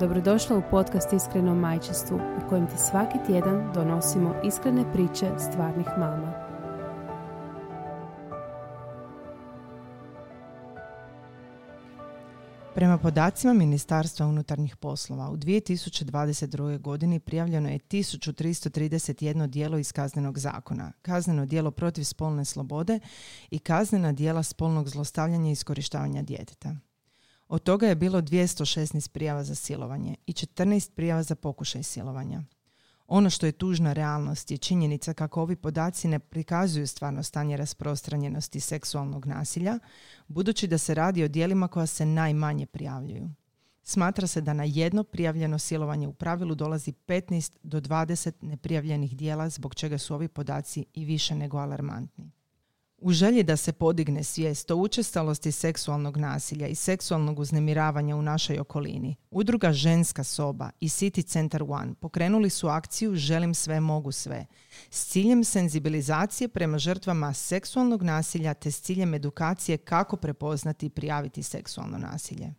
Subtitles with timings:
[0.00, 6.32] Dobrodošla u podcast Iskreno majčestvu u kojem ti svaki tjedan donosimo iskrene priče stvarnih mama.
[12.74, 16.80] Prema podacima Ministarstva unutarnjih poslova u 2022.
[16.80, 23.00] godini prijavljeno je 1331 dijelo iz kaznenog zakona, kazneno dijelo protiv spolne slobode
[23.50, 26.76] i kaznena dijela spolnog zlostavljanja i iskorištavanja djeteta.
[27.48, 32.42] Od toga je bilo 216 prijava za silovanje i 14 prijava za pokušaj silovanja.
[33.08, 38.60] Ono što je tužna realnost je činjenica kako ovi podaci ne prikazuju stvarno stanje rasprostranjenosti
[38.60, 39.78] seksualnog nasilja,
[40.28, 43.30] budući da se radi o dijelima koja se najmanje prijavljuju.
[43.82, 49.48] Smatra se da na jedno prijavljeno silovanje u pravilu dolazi 15 do 20 neprijavljenih dijela
[49.48, 52.30] zbog čega su ovi podaci i više nego alarmantni.
[52.98, 58.58] U želji da se podigne svijest o učestalosti seksualnog nasilja i seksualnog uznemiravanja u našoj
[58.58, 64.46] okolini, udruga Ženska soba i City Center One pokrenuli su akciju Želim sve, mogu sve
[64.90, 71.42] s ciljem senzibilizacije prema žrtvama seksualnog nasilja te s ciljem edukacije kako prepoznati i prijaviti
[71.42, 72.54] seksualno nasilje.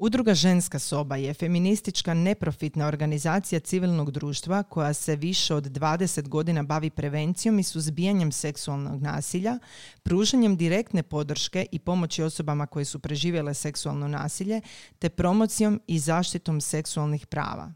[0.00, 6.62] Udruga Ženska soba je feministička neprofitna organizacija civilnog društva koja se više od 20 godina
[6.62, 9.58] bavi prevencijom i suzbijanjem seksualnog nasilja,
[10.02, 14.60] pružanjem direktne podrške i pomoći osobama koje su preživjele seksualno nasilje,
[14.98, 17.72] te promocijom i zaštitom seksualnih prava.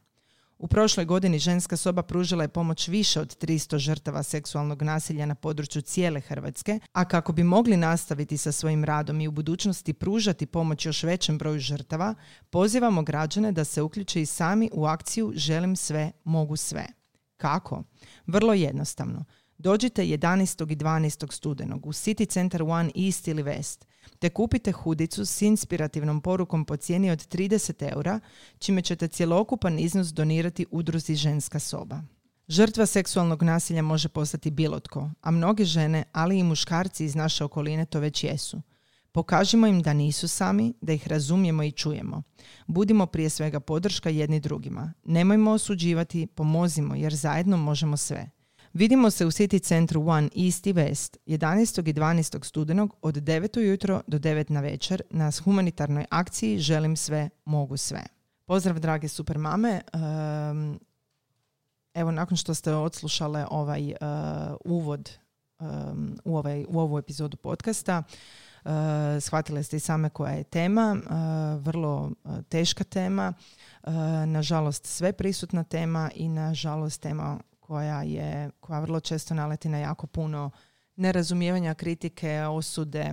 [0.62, 5.34] U prošloj godini ženska soba pružila je pomoć više od 300 žrtava seksualnog nasilja na
[5.34, 10.46] području cijele Hrvatske, a kako bi mogli nastaviti sa svojim radom i u budućnosti pružati
[10.46, 12.14] pomoć još većem broju žrtava,
[12.50, 16.86] pozivamo građane da se uključe i sami u akciju Želim sve, mogu sve.
[17.36, 17.82] Kako?
[18.26, 19.24] Vrlo jednostavno.
[19.58, 20.72] Dođite 11.
[20.72, 21.32] i 12.
[21.32, 23.84] studenog u City Center One East ili West
[24.18, 28.20] te kupite hudicu s inspirativnom porukom po cijeni od 30 eura,
[28.58, 32.02] čime ćete cjelokupan iznos donirati udruzi Ženska soba.
[32.48, 37.44] Žrtva seksualnog nasilja može postati bilo tko, a mnoge žene, ali i muškarci iz naše
[37.44, 38.62] okoline to već jesu.
[39.12, 42.22] Pokažimo im da nisu sami, da ih razumijemo i čujemo.
[42.66, 44.92] Budimo prije svega podrška jedni drugima.
[45.04, 48.30] Nemojmo osuđivati, pomozimo jer zajedno možemo sve.
[48.74, 51.88] Vidimo se u City centru One East i West 11.
[51.88, 52.44] i 12.
[52.44, 53.58] studenog od 9.
[53.58, 58.02] ujutro do 9 na večer na humanitarnoj akciji Želim sve, mogu sve.
[58.44, 59.80] Pozdrav drage super mame.
[61.94, 63.96] evo nakon što ste odslušale ovaj uh,
[64.64, 65.10] uvod
[66.24, 68.02] u, ovaj, u ovu epizodu podcasta,
[68.64, 68.70] uh,
[69.20, 72.10] shvatile ste i same koja je tema, uh, vrlo
[72.48, 73.32] teška tema,
[74.26, 77.38] nažalost sve prisutna tema i nažalost tema
[77.72, 80.50] koja je, koja vrlo često naleti na jako puno
[80.96, 83.12] nerazumijevanja, kritike, osude.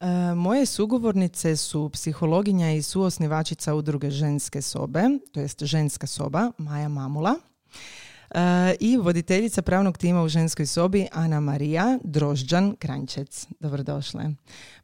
[0.00, 5.02] E, moje sugovornice su psihologinja i suosnivačica udruge Ženske sobe,
[5.32, 7.34] to jest Ženska soba, Maja Mamula.
[8.30, 13.46] E, I voditeljica pravnog tima u ženskoj sobi Ana Marija Drožđan Kranjčec.
[13.60, 14.24] Dobrodošle.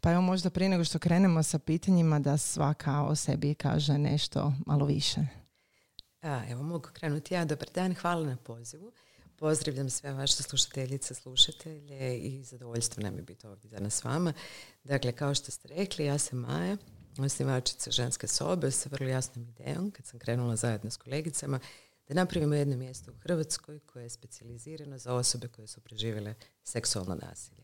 [0.01, 4.53] Pa evo možda prije nego što krenemo sa pitanjima da svaka o sebi kaže nešto
[4.67, 5.44] malo više.
[6.25, 7.45] A, evo mogu krenuti ja.
[7.45, 8.93] Dobar dan, hvala na pozivu.
[9.37, 14.33] Pozdravljam sve vaše slušateljice, slušatelje i zadovoljstvo nam je biti ovdje danas s vama.
[14.85, 16.77] Dakle, kao što ste rekli, ja sam Maja,
[17.19, 21.61] osnivačica ženske sobe sa vrlo jasnom idejom, kad sam krenula zajedno s kolegicama,
[22.09, 27.15] da napravimo jedno mjesto u Hrvatskoj koje je specijalizirano za osobe koje su preživjele seksualno
[27.15, 27.63] nasilje.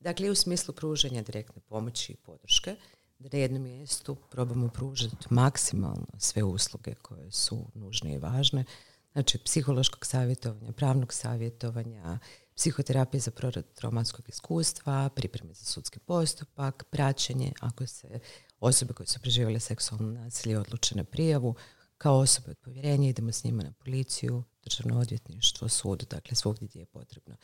[0.00, 2.76] Dakle, u smislu pružanja direktne pomoći i podrške,
[3.18, 8.64] da na jednom mjestu probamo pružiti maksimalno sve usluge koje su nužne i važne.
[9.12, 12.18] Znači, psihološkog savjetovanja, pravnog savjetovanja,
[12.56, 18.20] psihoterapije za prorad traumatskog iskustva, pripreme za sudski postupak, praćenje ako se
[18.60, 21.54] osobe koje su preživjele seksualno nasilje odluče na prijavu,
[21.98, 26.80] kao osobe od povjerenja idemo s njima na policiju, državno odvjetništvo, sud, dakle svugdje gdje
[26.80, 27.36] je potrebno.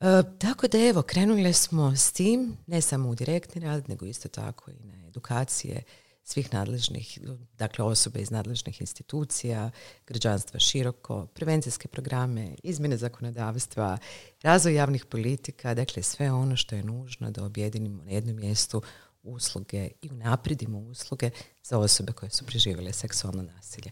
[0.00, 4.28] E, tako da evo, krenuli smo s tim, ne samo u direktni rad, nego isto
[4.28, 5.82] tako i na edukacije
[6.24, 7.18] svih nadležnih,
[7.58, 9.70] dakle osobe iz nadležnih institucija,
[10.06, 13.98] građanstva široko, prevencijske programe, izmjene zakonodavstva,
[14.42, 18.82] razvoj javnih politika, dakle sve ono što je nužno da objedinimo na jednom mjestu
[19.22, 21.30] usluge i unapredimo usluge
[21.62, 23.90] za osobe koje su preživjele seksualno nasilje.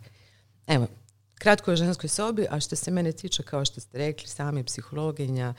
[0.67, 0.87] Evo,
[1.35, 5.55] kratko o ženskoj sobi, a što se mene tiče, kao što ste rekli, sami psihologinja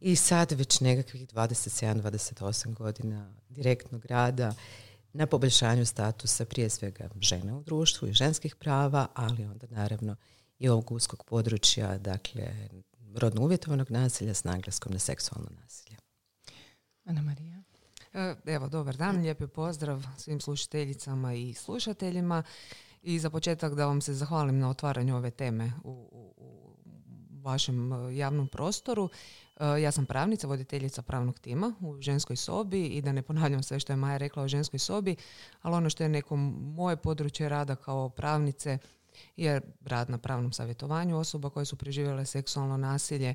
[0.00, 4.54] i sad već nekakvih 27-28 godina direktnog rada
[5.12, 10.16] na poboljšanju statusa prije svega žena u društvu i ženskih prava, ali onda naravno
[10.58, 12.68] i ovog uskog područja, dakle
[13.14, 15.96] rodno uvjetovanog nasilja s naglaskom na seksualno nasilje.
[17.04, 17.62] Ana Marija.
[18.12, 22.42] E, evo, dobar dan, lijepi pozdrav svim slušateljicama i slušateljima.
[23.02, 26.69] I za početak da vam se zahvalim na otvaranju ove teme u, u, u
[27.42, 29.08] vašem e, javnom prostoru.
[29.60, 33.80] E, ja sam pravnica, voditeljica pravnog tima u ženskoj sobi i da ne ponavljam sve
[33.80, 35.16] što je Maja rekla o ženskoj sobi,
[35.62, 38.78] ali ono što je neko moje područje rada kao pravnice
[39.36, 43.34] je rad na pravnom savjetovanju osoba koje su preživjele seksualno nasilje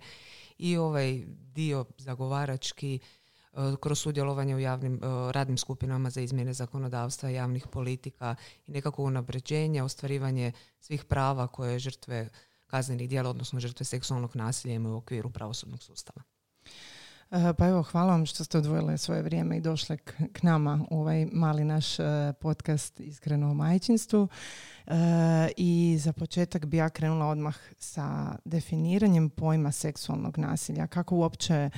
[0.57, 1.23] i ovaj
[1.53, 8.35] dio zagovarački e, kroz sudjelovanje u javnim radnim skupinama za izmjene zakonodavstva, javnih politika
[8.67, 12.29] i nekako unapređenje, ostvarivanje svih prava koje žrtve
[12.67, 16.23] kaznenih djela, odnosno žrtve seksualnog nasilja imaju u okviru pravosudnog sustava.
[17.31, 20.13] E, pa evo, hvala vam što ste odvojili svoje vrijeme i došli k,
[20.43, 24.27] nama u ovaj mali naš e, podcast Iskreno o majčinstvu.
[24.87, 24.93] E,
[25.57, 30.87] I za početak bi ja krenula odmah sa definiranjem pojma seksualnog nasilja.
[30.87, 31.69] Kako uopće,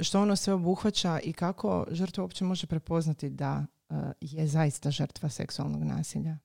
[0.00, 3.66] što ono sve obuhvaća i kako žrtva uopće može prepoznati da
[4.20, 6.38] je zaista žrtva seksualnog nasilja?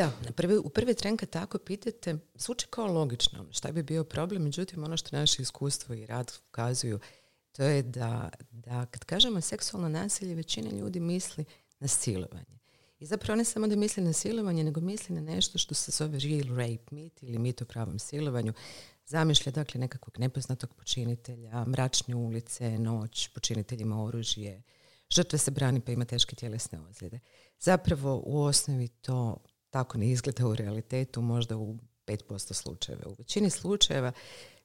[0.00, 4.42] Da, prvi, u prvi tren kad tako pitate, zvuči kao logično šta bi bio problem,
[4.42, 7.00] međutim ono što naše iskustvo i rad ukazuju
[7.52, 11.44] to je da, da kad kažemo seksualno nasilje, većina ljudi misli
[11.80, 12.58] na silovanje.
[12.98, 16.18] I zapravo ne samo da misli na silovanje, nego misli na nešto što se zove
[16.18, 18.52] real rape mit ili mit o pravom silovanju.
[19.06, 24.62] Zamišlja dakle nekakvog nepoznatog počinitelja, mračne ulice, noć, počiniteljima oružje,
[25.10, 27.20] žrtve se brani pa ima teške tjelesne ozljede.
[27.58, 29.36] Zapravo u osnovi to
[29.70, 33.02] tako ne izgleda u realitetu, možda u 5% slučajeva.
[33.06, 34.12] U većini slučajeva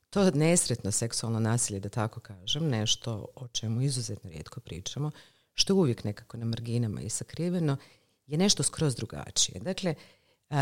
[0.10, 5.12] to nesretno seksualno nasilje, da tako kažem, nešto o čemu izuzetno rijetko pričamo,
[5.54, 7.78] što je uvijek nekako na marginama i sakriveno,
[8.28, 9.60] je nešto skroz drugačije.
[9.60, 9.96] Dakle,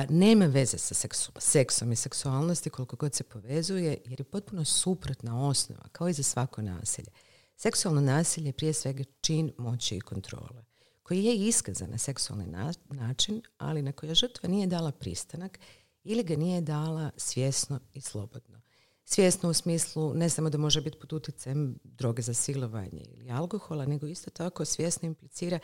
[0.10, 1.08] nema veze sa
[1.40, 6.24] seksom i seksualnosti koliko god se povezuje, jer je potpuno suprotna osnova, kao i za
[6.24, 7.10] svako nasilje.
[7.56, 10.64] Seksualno nasilje je prije svega čin moći i kontrole,
[11.04, 12.56] koji je iskazan na seksualni
[12.90, 15.60] način, ali na koje žrtva nije dala pristanak
[16.04, 18.64] ili ga nije dala svjesno i slobodno
[19.06, 23.86] svjesno u smislu ne samo da može biti pod utjecajem droge za silovanje ili alkohola,
[23.86, 25.60] nego isto tako svjesno implicira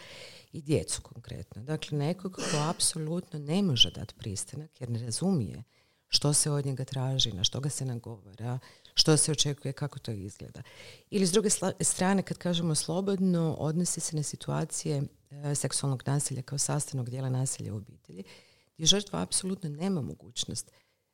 [0.52, 1.64] i djecu konkretno.
[1.64, 5.64] Dakle, nekog ko apsolutno ne može dati pristanak jer ne razumije
[6.08, 8.60] što se od njega traži, na što ga se nagovara,
[9.00, 10.62] što se očekuje, kako to izgleda.
[11.10, 11.50] Ili s druge
[11.82, 17.74] strane, kad kažemo slobodno, odnosi se na situacije e, seksualnog nasilja kao sastavnog dijela nasilja
[17.74, 18.24] u obitelji,
[18.76, 20.72] gdje žrtva apsolutno nema mogućnost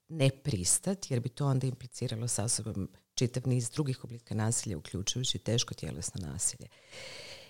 [0.09, 5.37] ne pristat, jer bi to onda impliciralo sa sobom čitav niz drugih oblika nasilja, uključujući
[5.37, 6.67] teško tjelesno nasilje.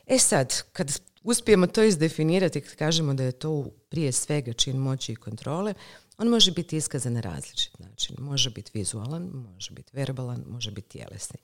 [0.08, 5.12] E sad, kad uspijemo to izdefinirati, kad kažemo da je to prije svega čin moći
[5.12, 5.74] i kontrole,
[6.18, 8.16] on može biti iskazan na različit način.
[8.20, 11.40] Može biti vizualan, može biti verbalan, može biti tjelesni.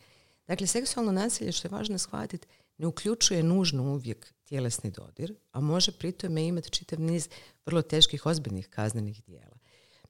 [0.48, 2.48] Dakle, seksualno nasilje, što je važno shvatiti,
[2.78, 7.30] ne uključuje nužno uvijek tjelesni dodir, a može pritome imati čitav niz
[7.66, 9.58] vrlo teških ozbiljnih kaznenih dijela.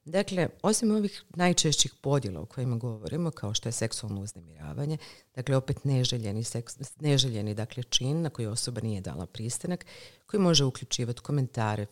[0.04, 4.98] Dakle, osim ovih najčešćih podjela o kojima govorimo, kao što je seksualno uznemiravanje,
[5.34, 9.86] dakle opet neželjeni, seks, neželjeni dakle, čin na koji osoba nije dala pristanak,
[10.26, 11.86] koji može uključivati komentare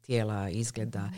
[0.00, 1.10] tijela, izgleda,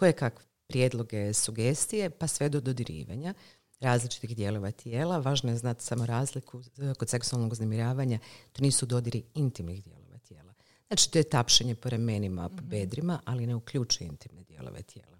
[0.00, 3.34] koje kakve prijedloge, sugestije, pa sve do dodirivanja
[3.80, 5.18] različitih dijelova tijela.
[5.18, 6.62] Važno je znati samo razliku
[6.98, 8.18] kod seksualnog uznemiravanja.
[8.52, 10.54] To nisu dodiri intimnih dijelova tijela.
[10.86, 12.68] Znači, to je tapšanje po ramenima, po mhm.
[12.68, 15.18] bedrima, ali ne uključuje intimne dijelove tijela.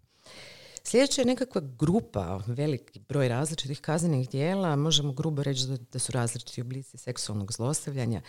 [0.82, 6.60] Sljedeća je nekakva grupa, veliki broj različitih kaznenih dijela, možemo grubo reći da, su različiti
[6.60, 8.22] oblici seksualnog zlostavljanja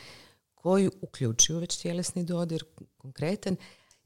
[0.55, 2.63] koji uključuju već tjelesni dodir,
[2.97, 3.55] konkretan.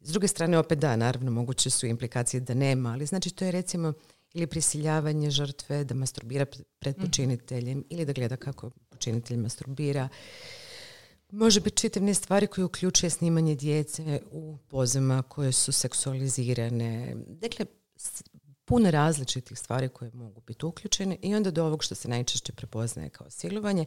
[0.06, 3.52] S druge strane, opet da, naravno, moguće su implikacije da nema, ali znači to je
[3.52, 3.94] recimo
[4.34, 6.46] ili prisiljavanje žrtve da masturbira
[6.80, 7.06] pred mhm.
[7.06, 10.10] počiniteljem ili da gleda kako počinitelj masturbira.
[11.32, 17.16] Može biti čitav niz stvari koje uključuje snimanje djece u pozama koje su seksualizirane.
[17.28, 17.66] Dakle,
[18.66, 23.10] puno različitih stvari koje mogu biti uključene i onda do ovog što se najčešće prepoznaje
[23.10, 23.86] kao silovanje.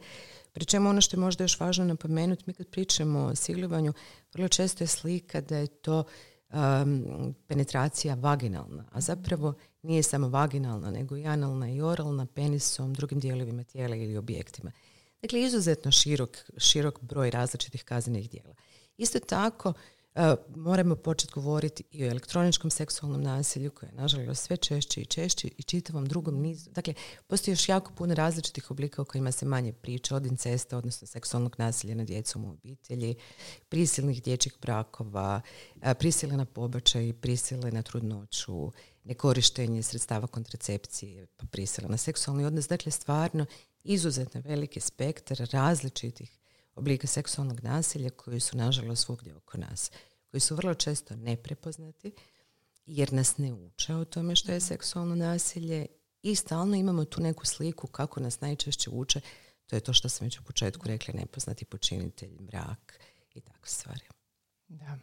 [0.53, 3.93] Pri čemu ono što je možda još važno napomenuti, mi kad pričamo o silovanju,
[4.33, 6.05] vrlo često je slika da je to
[6.51, 13.21] um, penetracija vaginalna, a zapravo nije samo vaginalna, nego i analna i oralna, penisom, drugim
[13.21, 14.73] dijelovima tijela ili objektima.
[15.23, 18.55] Dakle, izuzetno širok, širok broj različitih kaznenih dijela.
[18.97, 19.73] Isto tako,
[20.57, 25.49] moramo početi govoriti i o elektroničkom seksualnom nasilju koje je nažalost sve češće i češće
[25.57, 26.71] i čitavom drugom nizu.
[26.71, 26.95] Dakle,
[27.27, 31.55] postoji još jako puno različitih oblika o kojima se manje priča od incesta, odnosno seksualnog
[31.59, 33.15] nasilja nad djecom u obitelji,
[33.69, 35.41] prisilnih dječjih brakova,
[35.99, 38.73] prisile na pobačaj, prisile na trudnoću,
[39.05, 42.69] nekorištenje sredstava kontracepcije, pa prisile na seksualni odnos.
[42.69, 43.47] Dakle, stvarno
[43.85, 46.39] izuzetno veliki spektar različitih
[46.75, 49.91] oblika seksualnog nasilja koji su nažalost svugdje oko nas,
[50.31, 52.13] koji su vrlo često neprepoznati
[52.87, 55.87] jer nas ne uče o tome što je seksualno nasilje
[56.23, 59.21] i stalno imamo tu neku sliku kako nas najčešće uče,
[59.67, 63.01] to je to što sam već u početku rekla, nepoznati počinitelj, mrak
[63.35, 64.05] i takve stvari.
[64.69, 64.99] Da.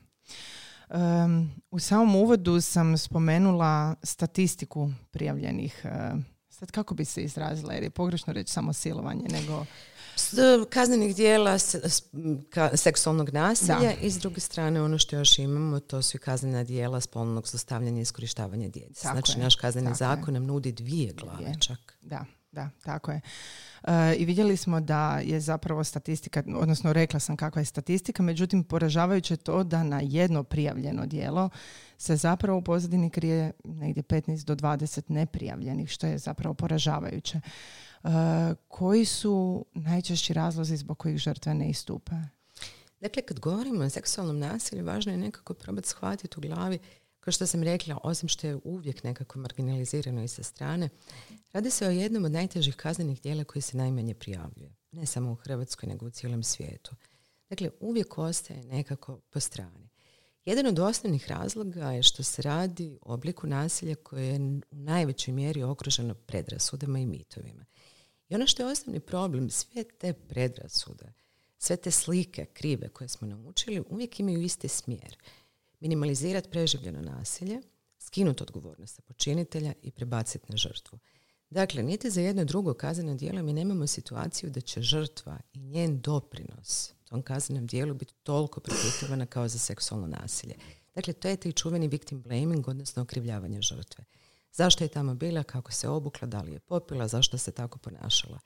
[1.71, 5.85] u samom uvodu sam spomenula statistiku prijavljenih
[6.59, 9.65] Sad kako bi se izrazila, jer je pogrešno reći samo silovanje, nego...
[10.69, 11.57] Kaznenih dijela
[12.73, 17.01] seksualnog nasilja i s druge strane ono što još imamo to su i kaznena dijela
[17.01, 19.07] spolnog zlostavljanja i iskorištavanja djece.
[19.11, 21.97] znači naš kazneni zakon nam nudi dvije glave čak.
[22.01, 23.21] Da, da, tako je.
[23.83, 28.63] E, I vidjeli smo da je zapravo statistika, odnosno rekla sam kakva je statistika, međutim
[28.63, 31.49] poražavajuće to da na jedno prijavljeno djelo
[31.97, 37.41] se zapravo u pozadini krije negdje 15 do 20 neprijavljenih, što je zapravo poražavajuće.
[38.05, 42.11] E, koji su najčešći razlozi zbog kojih žrtve ne istupe?
[42.99, 46.79] Dakle, kad govorimo o seksualnom nasilju, važno je nekako probati shvatiti u glavi
[47.25, 50.89] kao što sam rekla, osim što je uvijek nekako marginalizirano i sa strane,
[51.53, 54.75] radi se o jednom od najtežih kaznenih dijela koji se najmanje prijavljuje.
[54.91, 56.95] Ne samo u Hrvatskoj, nego u cijelom svijetu.
[57.49, 59.89] Dakle, uvijek ostaje nekako po strani.
[60.45, 64.39] Jedan od osnovnih razloga je što se radi o obliku nasilja koje je
[64.71, 67.65] u najvećoj mjeri okruženo predrasudama i mitovima.
[68.29, 71.13] I ono što je osnovni problem, sve te predrasude,
[71.57, 75.17] sve te slike krive koje smo naučili, uvijek imaju isti smjer
[75.79, 77.61] minimalizirati preživljeno nasilje,
[77.99, 80.99] skinuti odgovornost sa počinitelja i prebaciti na žrtvu.
[81.49, 86.01] Dakle, niti za jedno drugo kazneno djelo mi nemamo situaciju da će žrtva i njen
[86.01, 90.55] doprinos tom kaznenom dijelu biti toliko propitivana kao za seksualno nasilje.
[90.95, 94.05] Dakle, to je taj čuveni victim blaming, odnosno okrivljavanje žrtve.
[94.55, 98.39] Zašto je tamo bila, kako se obukla, da li je popila, zašto se tako ponašala.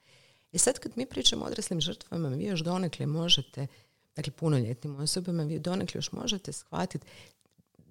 [0.52, 3.68] I sad kad mi pričamo o odraslim žrtvama, vi još donekle možete
[4.16, 7.08] dakle punoljetnim osobama, vi donekle još možete shvatiti,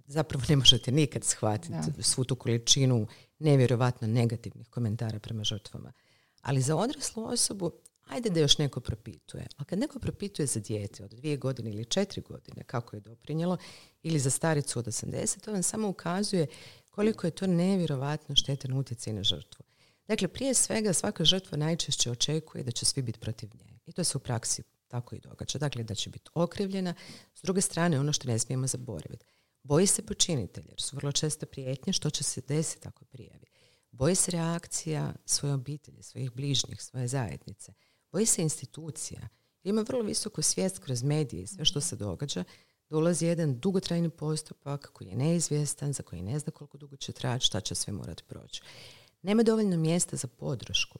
[0.06, 3.06] zapravo ne možete nikad shvatiti svu tu količinu
[3.38, 5.92] nevjerojatno negativnih komentara prema žrtvama.
[6.42, 7.72] Ali za odraslu osobu,
[8.08, 9.46] ajde da još neko propituje.
[9.56, 13.56] A kad neko propituje za dijete od dvije godine ili četiri godine kako je doprinjelo,
[14.02, 16.46] ili za staricu od 80, to vam samo ukazuje
[16.90, 19.64] koliko je to nevjerojatno štetan utjecaj na žrtvu.
[20.08, 23.78] Dakle, prije svega svaka žrtva najčešće očekuje da će svi biti protiv nje.
[23.86, 25.58] I to se u praksi tako i događa.
[25.58, 26.94] Dakle, da će biti okrivljena.
[27.34, 29.24] S druge strane, ono što ne smijemo zaboraviti.
[29.62, 33.46] Boji se počinitelj, jer su vrlo često prijetnje što će se desiti ako prijavi.
[33.90, 37.72] Boji se reakcija svoje obitelji, svojih bližnjih, svoje zajednice.
[38.12, 39.28] Boji se institucija.
[39.62, 42.44] Ima vrlo visoku svijest kroz medije i sve što se događa.
[42.90, 47.44] Dolazi jedan dugotrajni postupak koji je neizvjestan, za koji ne zna koliko dugo će trajati,
[47.44, 48.62] šta će sve morati proći.
[49.22, 50.98] Nema dovoljno mjesta za podršku.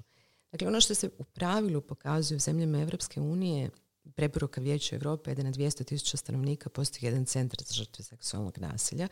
[0.52, 3.71] Dakle, ono što se u pravilu pokazuje u zemljama Evropske unije,
[4.14, 8.59] preporuka Vijeća Europe je da na 200 tisuća stanovnika postoji jedan centar za žrtve seksualnog
[8.59, 9.09] nasilja.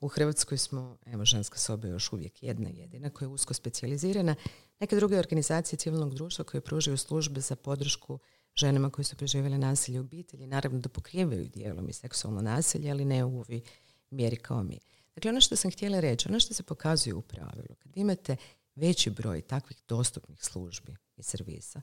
[0.00, 4.34] U Hrvatskoj smo, evo, ženska soba je još uvijek jedna jedina koja je usko specijalizirana.
[4.80, 8.18] Neke druge organizacije civilnog društva koje pružaju službe za podršku
[8.56, 13.04] ženama koje su preživjele nasilje u obitelji, naravno da pokrivaju dijelom i seksualno nasilje, ali
[13.04, 13.62] ne u ovi
[14.10, 14.78] mjeri kao mi.
[15.14, 18.36] Dakle, ono što sam htjela reći, ono što se pokazuje u pravilu, kad imate
[18.74, 21.80] veći broj takvih dostupnih službi i servisa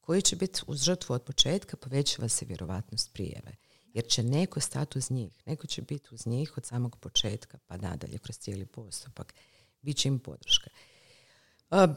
[0.00, 3.56] koji će biti uz žrtvu od početka, povećava se vjerovatnost prijeve.
[3.94, 7.76] Jer će neko stati uz njih, neko će biti uz njih od samog početka pa
[7.76, 9.34] nadalje kroz cijeli postupak.
[9.82, 10.70] Biće im podrška.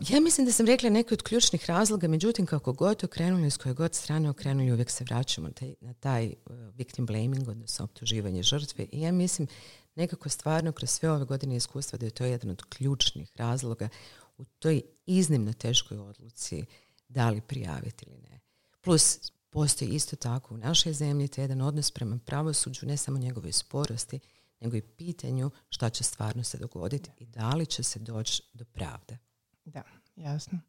[0.09, 3.73] Ja mislim da sam rekla neki od ključnih razloga, međutim kako god okrenuli, s koje
[3.73, 5.49] god strane okrenuli, uvijek se vraćamo
[5.81, 6.33] na taj
[6.75, 8.85] victim blaming, odnosno optuživanje žrtve.
[8.91, 9.47] I ja mislim
[9.95, 13.89] nekako stvarno kroz sve ove godine iskustva da je to jedan od ključnih razloga
[14.37, 16.65] u toj iznimno teškoj odluci
[17.07, 18.39] da li prijaviti ili ne.
[18.81, 23.51] Plus, postoji isto tako u našoj zemlji te jedan odnos prema pravosuđu, ne samo njegove
[23.51, 24.19] sporosti,
[24.59, 28.65] nego i pitanju šta će stvarno se dogoditi i da li će se doći do
[28.65, 29.17] pravde.
[29.65, 29.83] Da,
[30.15, 30.59] jasno.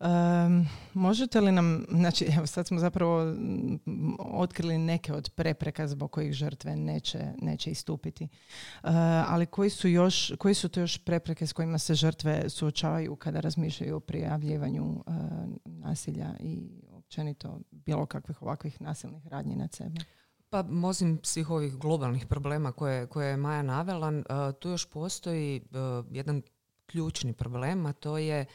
[0.00, 3.34] Um, možete li nam, znači evo sad smo zapravo
[4.18, 8.24] otkrili neke od prepreka zbog kojih žrtve neće, neće istupiti.
[8.24, 8.90] Uh,
[9.26, 13.40] ali koji su, još, koji su to još prepreke s kojima se žrtve suočavaju kada
[13.40, 15.14] razmišljaju o prijavljivanju uh,
[15.64, 20.00] nasilja i općenito bilo kakvih ovakvih nasilnih radnji na sebe?
[20.50, 24.12] Pa osim svih ovih globalnih problema koje, koje je Maja navela,
[24.60, 25.62] tu još postoji
[26.10, 26.42] jedan
[26.90, 28.46] ključni problem, a to je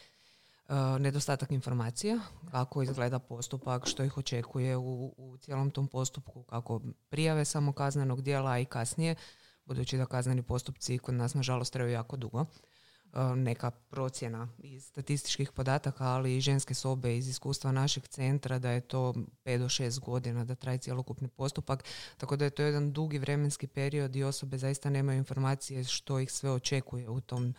[1.00, 2.20] nedostatak informacija,
[2.52, 8.22] kako izgleda postupak, što ih očekuje u, u cijelom tom postupku, kako prijave samo kaznenog
[8.22, 9.16] dijela i kasnije,
[9.66, 12.46] budući da kazneni postupci kod nas nažalost traju jako dugo.
[13.14, 18.70] E, neka procjena iz statističkih podataka, ali i ženske sobe iz iskustva našeg centra da
[18.72, 19.14] je to
[19.46, 21.84] 5 do 6 godina da traje cjelokupni postupak,
[22.18, 26.32] tako da je to jedan dugi vremenski period i osobe zaista nemaju informacije što ih
[26.32, 27.54] sve očekuje u tom e,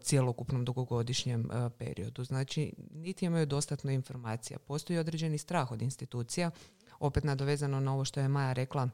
[0.00, 2.24] cjelokupnom dugogodišnjem e, periodu.
[2.24, 4.58] Znači, niti imaju dostatno informacija.
[4.58, 6.50] Postoji određeni strah od institucija,
[6.98, 8.88] opet nadovezano na ovo što je Maja rekla,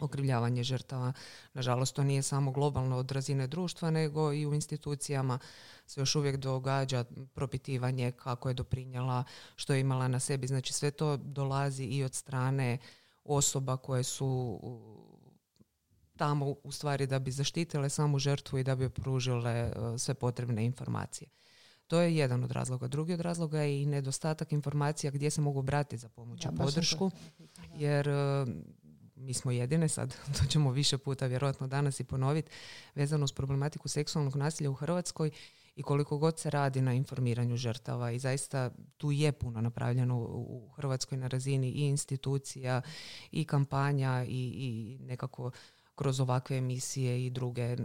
[0.00, 1.12] okrivljavanje žrtava.
[1.54, 5.38] Nažalost, to nije samo globalno od razine društva, nego i u institucijama
[5.86, 7.04] se još uvijek događa
[7.34, 9.24] propitivanje kako je doprinjela,
[9.56, 10.46] što je imala na sebi.
[10.46, 12.78] Znači, sve to dolazi i od strane
[13.24, 14.60] osoba koje su
[16.16, 20.64] tamo u stvari da bi zaštitile samu žrtvu i da bi pružile e, sve potrebne
[20.64, 21.28] informacije.
[21.86, 22.88] To je jedan od razloga.
[22.88, 27.10] Drugi od razloga je i nedostatak informacija gdje se mogu obratiti za pomoć i podršku,
[27.74, 28.46] jer e,
[29.14, 32.50] mi smo jedine, sad to ćemo više puta vjerojatno danas i ponoviti,
[32.94, 35.30] vezano uz problematiku seksualnog nasilja u Hrvatskoj
[35.76, 40.70] i koliko god se radi na informiranju žrtava i zaista tu je puno napravljeno u
[40.76, 42.82] Hrvatskoj na razini i institucija
[43.30, 45.50] i kampanja i, i nekako
[45.94, 47.76] kroz ovakve emisije i druge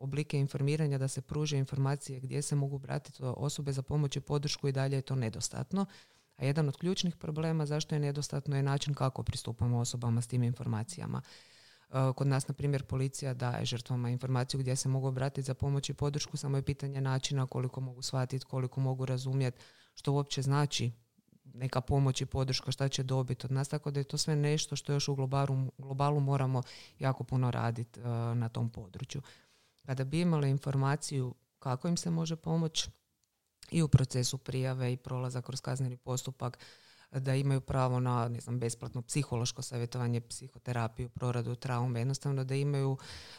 [0.00, 4.68] oblike informiranja da se pruže informacije gdje se mogu vratiti osobe za pomoć i podršku
[4.68, 5.86] i dalje je to nedostatno.
[6.36, 10.42] A jedan od ključnih problema zašto je nedostatno je način kako pristupamo osobama s tim
[10.42, 11.22] informacijama.
[11.90, 15.90] E, kod nas, na primjer, policija daje žrtvama informaciju gdje se mogu obratiti za pomoć
[15.90, 19.58] i podršku, samo je pitanje načina koliko mogu shvatiti, koliko mogu razumjeti,
[19.94, 20.92] što uopće znači
[21.54, 24.76] neka pomoć i podrška, šta će dobiti od nas, tako da je to sve nešto
[24.76, 26.62] što još u globalu, globalu moramo
[26.98, 29.22] jako puno raditi e, na tom području.
[29.86, 32.90] Kada bi imali informaciju kako im se može pomoći,
[33.72, 36.58] i u procesu prijave i prolaza kroz kazneni postupak
[37.10, 42.98] da imaju pravo na ne znam, besplatno psihološko savjetovanje, psihoterapiju, proradu traume, jednostavno da imaju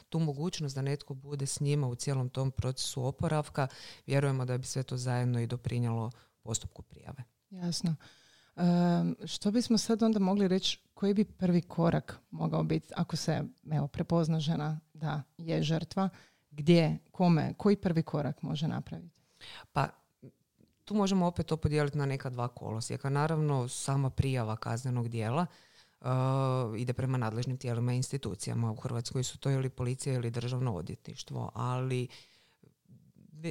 [0.10, 3.68] tu mogućnost da netko bude s njima u cijelom tom procesu oporavka.
[4.08, 6.12] Vjerujemo da bi sve to zajedno i doprinjalo
[6.44, 7.24] postupku prijave.
[7.54, 7.96] Jasno.
[9.26, 13.88] što bismo sad onda mogli reći, koji bi prvi korak mogao biti ako se evo,
[13.88, 16.10] prepozna žena da je žrtva,
[16.52, 19.22] gdje, kome, koji prvi korak može napraviti?
[19.74, 19.88] Pa
[20.86, 23.10] tu možemo opet to podijeliti na neka dva kolosijeka.
[23.10, 25.46] Naravno, sama prijava kaznenog dijela
[26.02, 26.08] uh,
[26.78, 28.72] ide prema nadležnim tijelima i institucijama.
[28.72, 32.08] U Hrvatskoj su to ili policija ili državno odvjetništvo, ali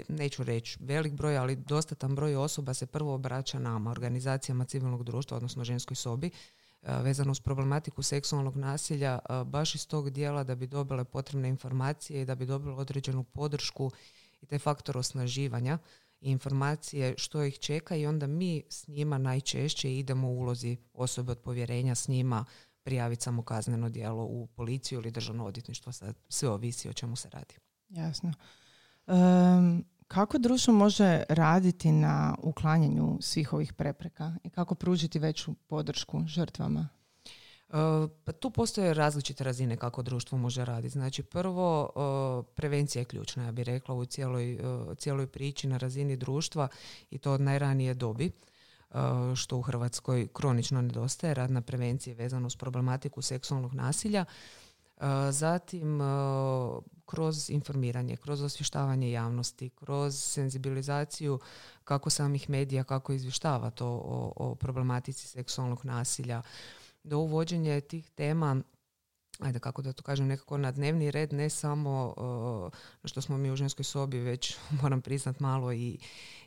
[0.08, 5.36] neću reći velik broj, ali dostatan broj osoba se prvo obraća nama, organizacijama civilnog društva,
[5.36, 6.30] odnosno ženskoj sobi,
[6.82, 11.48] uh, vezano uz problematiku seksualnog nasilja, uh, baš iz tog dijela da bi dobile potrebne
[11.48, 13.90] informacije i da bi dobile određenu podršku
[14.40, 15.78] i taj faktor osnaživanja
[16.20, 21.38] informacije što ih čeka i onda mi s njima najčešće idemo u ulozi osobe od
[21.38, 22.44] povjerenja s njima
[22.82, 27.28] prijaviti samo kazneno djelo u policiju ili državno odvjetništvo, sad sve ovisi o čemu se
[27.30, 27.54] radi.
[27.88, 28.32] Jasno.
[30.08, 36.88] Kako društvo može raditi na uklanjanju svih ovih prepreka i kako pružiti veću podršku žrtvama?
[38.24, 40.92] Pa tu postoje različite razine kako društvo može raditi.
[40.92, 41.90] Znači prvo,
[42.54, 44.58] prevencija je ključna, ja bih rekla, u cijeloj,
[44.98, 46.68] cijeloj priči na razini društva
[47.10, 48.30] i to od najranije dobi
[49.36, 54.24] što u Hrvatskoj kronično nedostaje, rad na prevenciji vezano uz problematiku seksualnog nasilja.
[55.30, 56.00] Zatim,
[57.06, 61.40] kroz informiranje, kroz osvještavanje javnosti, kroz senzibilizaciju
[61.84, 66.42] kako samih medija, kako izvještava to o, o problematici seksualnog nasilja,
[67.04, 68.62] do uvođenja tih tema
[69.40, 72.72] ajde kako da to kažem, nekako na dnevni red, ne samo uh,
[73.04, 75.98] što smo mi u ženskoj sobi već, moram priznat, malo i,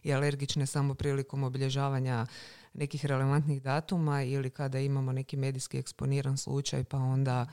[0.04, 2.26] i alergične samo prilikom obilježavanja
[2.74, 7.46] nekih relevantnih datuma ili kada imamo neki medijski eksponiran slučaj pa onda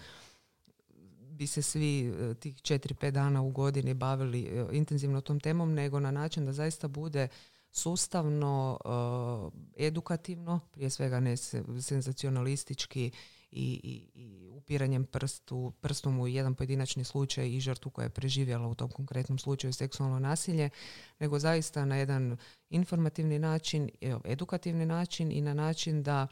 [1.43, 6.01] bi se svi uh, tih 4-5 dana u godini bavili uh, intenzivno tom temom, nego
[6.01, 7.29] na način da zaista bude
[7.71, 11.37] sustavno, uh, edukativno, prije svega ne
[11.81, 13.11] senzacionalistički
[13.51, 18.69] i, i, i upiranjem prstu, prstom u jedan pojedinačni slučaj i žrtvu koja je preživjela
[18.69, 20.71] u tom konkretnom slučaju seksualno nasilje,
[21.19, 22.37] nego zaista na jedan
[22.71, 23.91] informativni način,
[24.25, 26.27] edukativni način i na način da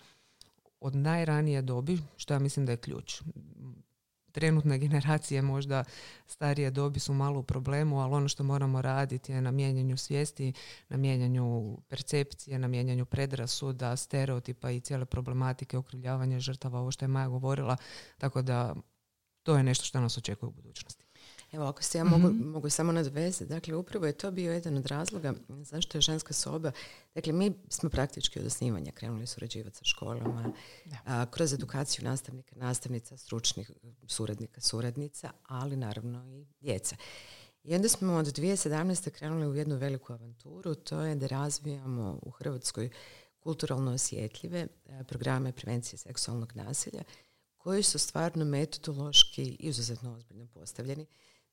[0.80, 3.22] od najranije dobi, što ja mislim da je ključ,
[4.32, 5.84] trenutne generacije možda
[6.26, 10.52] starije dobi su malo u problemu, ali ono što moramo raditi je na mijenjanju svijesti,
[10.88, 17.08] na mijenjanju percepcije, na mijenjanju predrasuda, stereotipa i cijele problematike okrivljavanja žrtava, ovo što je
[17.08, 17.76] Maja govorila,
[18.18, 18.74] tako da
[19.42, 20.99] to je nešto što nas očekuje u budućnosti.
[21.52, 22.48] Evo, ako se ja mogu, mhm.
[22.48, 26.72] mogu samo nadvezati, dakle, upravo je to bio jedan od razloga zašto je ženska soba,
[27.14, 30.52] dakle, mi smo praktički od osnivanja krenuli surađivati sa školama,
[31.04, 33.70] a, kroz edukaciju nastavnika, nastavnica, stručnih
[34.06, 36.96] suradnika, suradnica, ali naravno i djeca.
[37.64, 39.10] I onda smo od 2017.
[39.10, 42.90] krenuli u jednu veliku avanturu, to je da razvijamo u Hrvatskoj
[43.40, 44.66] kulturalno osjetljive
[45.08, 47.02] programe prevencije seksualnog nasilja,
[47.56, 51.06] koji su stvarno metodološki izuzetno ozbiljno postavljeni.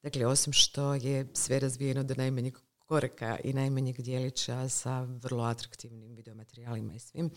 [0.03, 6.15] Dakle, osim što je sve razvijeno do najmanjeg koraka i najmanjeg dijelića sa vrlo atraktivnim
[6.15, 7.31] videomaterijalima i svim,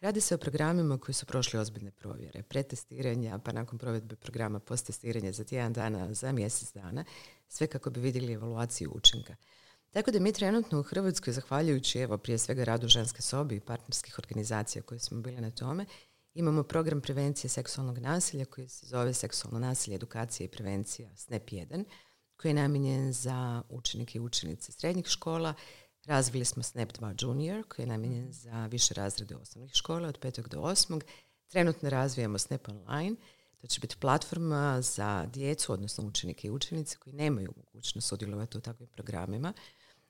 [0.00, 5.32] Radi se o programima koji su prošli ozbiljne provjere, pretestiranja, pa nakon provedbe programa posttestiranja
[5.32, 7.04] za tjedan dana, za mjesec dana,
[7.48, 9.36] sve kako bi vidjeli evaluaciju učinka.
[9.90, 14.18] Tako da mi trenutno u Hrvatskoj, zahvaljujući evo prije svega radu ženske sobi i partnerskih
[14.18, 15.86] organizacija koje smo bili na tome,
[16.38, 21.84] imamo program prevencije seksualnog nasilja koji se zove Seksualno nasilje, edukacija i prevencija SNEP 1,
[22.36, 25.54] koji je namijenjen za učenike i učenice srednjih škola.
[26.04, 30.48] Razvili smo SNEP 2 Junior koji je namijenjen za više razrede osnovnih škola od 5.
[30.48, 31.00] do 8.
[31.48, 33.16] Trenutno razvijamo SNEP Online.
[33.60, 38.60] To će biti platforma za djecu, odnosno učenike i učenice koji nemaju mogućnost sudjelovati u
[38.60, 39.52] takvim programima.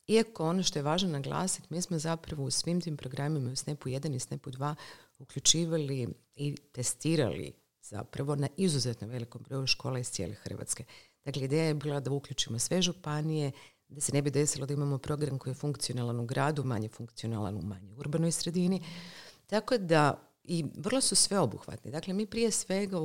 [0.06, 3.88] Iako ono što je važno naglasiti, mi smo zapravo u svim tim programima u SNEP-u
[3.88, 4.74] 1 i SNEP-u 2
[5.18, 7.52] uključivali i testirali
[7.82, 10.84] zapravo na izuzetno velikom broju škola iz cijele Hrvatske.
[11.24, 13.52] Dakle, ideja je bila da uključimo sve županije,
[13.88, 17.56] da se ne bi desilo da imamo program koji je funkcionalan u gradu, manje funkcionalan
[17.56, 18.82] u manjoj urbanoj sredini.
[19.46, 21.90] Tako da, i vrlo su sveobuhvatni.
[21.90, 22.96] Dakle, mi prije svega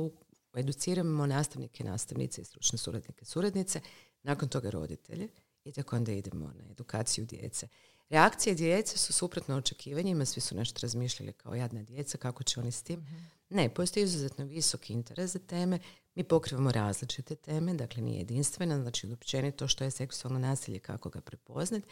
[0.54, 3.80] educiramo nastavnike, nastavnice i stručne suradnike, suradnice,
[4.22, 5.28] nakon toga roditelje
[5.64, 7.68] i tako onda idemo na edukaciju djece.
[8.14, 12.72] Reakcije djece su suprotno očekivanjima, svi su nešto razmišljali kao jadna djeca, kako će oni
[12.72, 13.00] s tim.
[13.00, 13.16] Mhm.
[13.48, 15.78] Ne, postoji izuzetno visok interes za teme.
[16.14, 21.20] Mi pokrivamo različite teme, dakle nije jedinstvena, znači općenito što je seksualno nasilje, kako ga
[21.20, 21.86] prepoznati.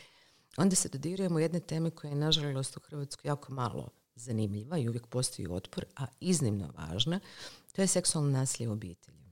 [0.57, 5.07] Onda se dodirujemo jedne teme koja je nažalost u Hrvatskoj jako malo zanimljiva i uvijek
[5.07, 7.21] postoji otpor, a iznimno važna.
[7.73, 9.23] To je seksualno nasilje u obitelji.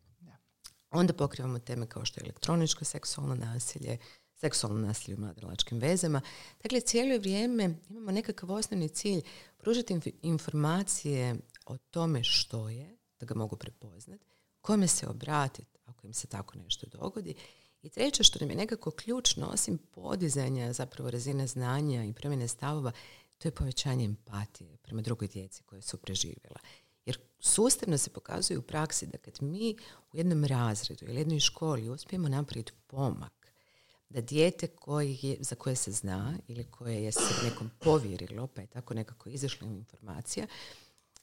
[0.90, 3.98] Onda pokrivamo teme kao što je elektroničko seksualno nasilje,
[4.40, 6.20] seksualno nasilje u mladalačkim vezama.
[6.62, 9.22] Dakle, cijelo vrijeme imamo nekakav osnovni cilj
[9.58, 14.24] pružiti informacije o tome što je, da ga mogu prepoznati,
[14.60, 17.34] kome se obratiti ako im se tako nešto dogodi.
[17.82, 22.92] I treće što nam je nekako ključno, osim podizanja zapravo razine znanja i promjene stavova,
[23.38, 26.58] to je povećanje empatije prema drugoj djeci koje su preživjela.
[27.04, 29.76] Jer sustavno se pokazuje u praksi da kad mi
[30.12, 33.39] u jednom razredu ili jednoj školi uspijemo napraviti pomak,
[34.10, 38.60] da dijete koji je, za koje se zna ili koje je se nekom povjerilo, pa
[38.60, 40.46] je tako nekako izašla informacija,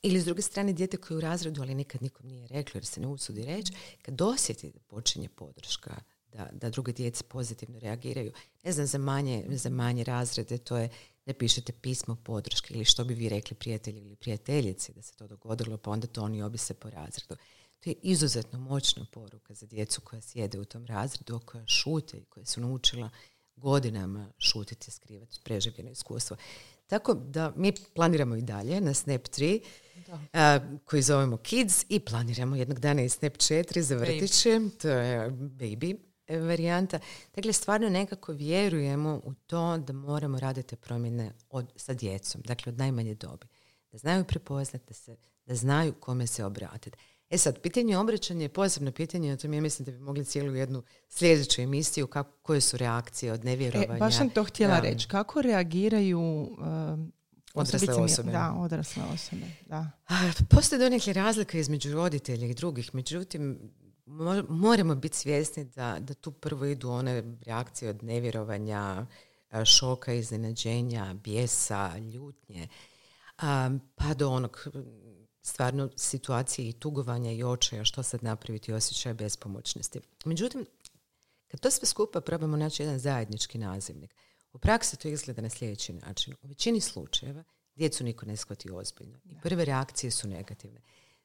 [0.01, 2.85] ili s druge strane dijete koje je u razredu, ali nikad nikom nije reklo jer
[2.85, 5.95] se ne usudi reći, kad dosjeti da počinje podrška,
[6.33, 8.31] da, da druge djece pozitivno reagiraju.
[8.63, 10.89] Ne znam, za manje, za manje razrede to je
[11.25, 15.27] ne pišete pismo podrške ili što bi vi rekli prijatelji ili prijateljici da se to
[15.27, 17.35] dogodilo, pa onda to oni obise po razredu.
[17.79, 22.25] To je izuzetno moćna poruka za djecu koja sjede u tom razredu, koja šute i
[22.25, 23.09] koja su naučila
[23.55, 26.37] godinama šutiti, skrivati preživljeno iskustvo.
[26.87, 29.61] Tako da mi planiramo i dalje na Snap 3
[30.85, 35.97] koji zovemo Kids i planiramo jednog dana i Snap 4 za vrtiće, to je baby
[36.29, 36.99] varijanta.
[37.35, 42.77] Dakle, stvarno nekako vjerujemo u to da moramo raditi promjene od, sa djecom, dakle od
[42.77, 43.47] najmanje dobi.
[43.91, 46.97] Da znaju prepoznati, da, se, da znaju kome se obratiti.
[47.29, 50.55] E sad, pitanje obraćanja je posebno pitanje, o tom ja mislim da bi mogli cijelu
[50.55, 53.95] jednu sljedeću emisiju, kako, koje su reakcije od nevjerovanja.
[53.95, 55.07] E, baš sam to htjela reći.
[55.07, 57.11] Kako reagiraju um,
[57.53, 58.31] odrasle osobe?
[58.31, 59.91] Da, odrasle osobe, da.
[60.49, 63.71] Postoje donekle razlika između roditelja i drugih, međutim,
[64.49, 69.05] moramo biti svjesni da, da tu prvo idu one reakcije od nevjerovanja,
[69.65, 72.67] šoka, iznenađenja, bijesa, ljutnje,
[73.95, 74.67] pa do onog
[75.47, 79.99] stvarno situacije i tugovanja i očaja što sad napraviti osjećaj bespomoćnosti.
[80.25, 80.65] Međutim,
[81.47, 84.15] kad to sve skupa probamo naći jedan zajednički nazivnik,
[84.53, 86.33] u praksi to izgleda na sljedeći način.
[86.41, 87.43] U većini slučajeva
[87.75, 90.81] djecu niko ne shvati ozbiljno i prve reakcije su negativne.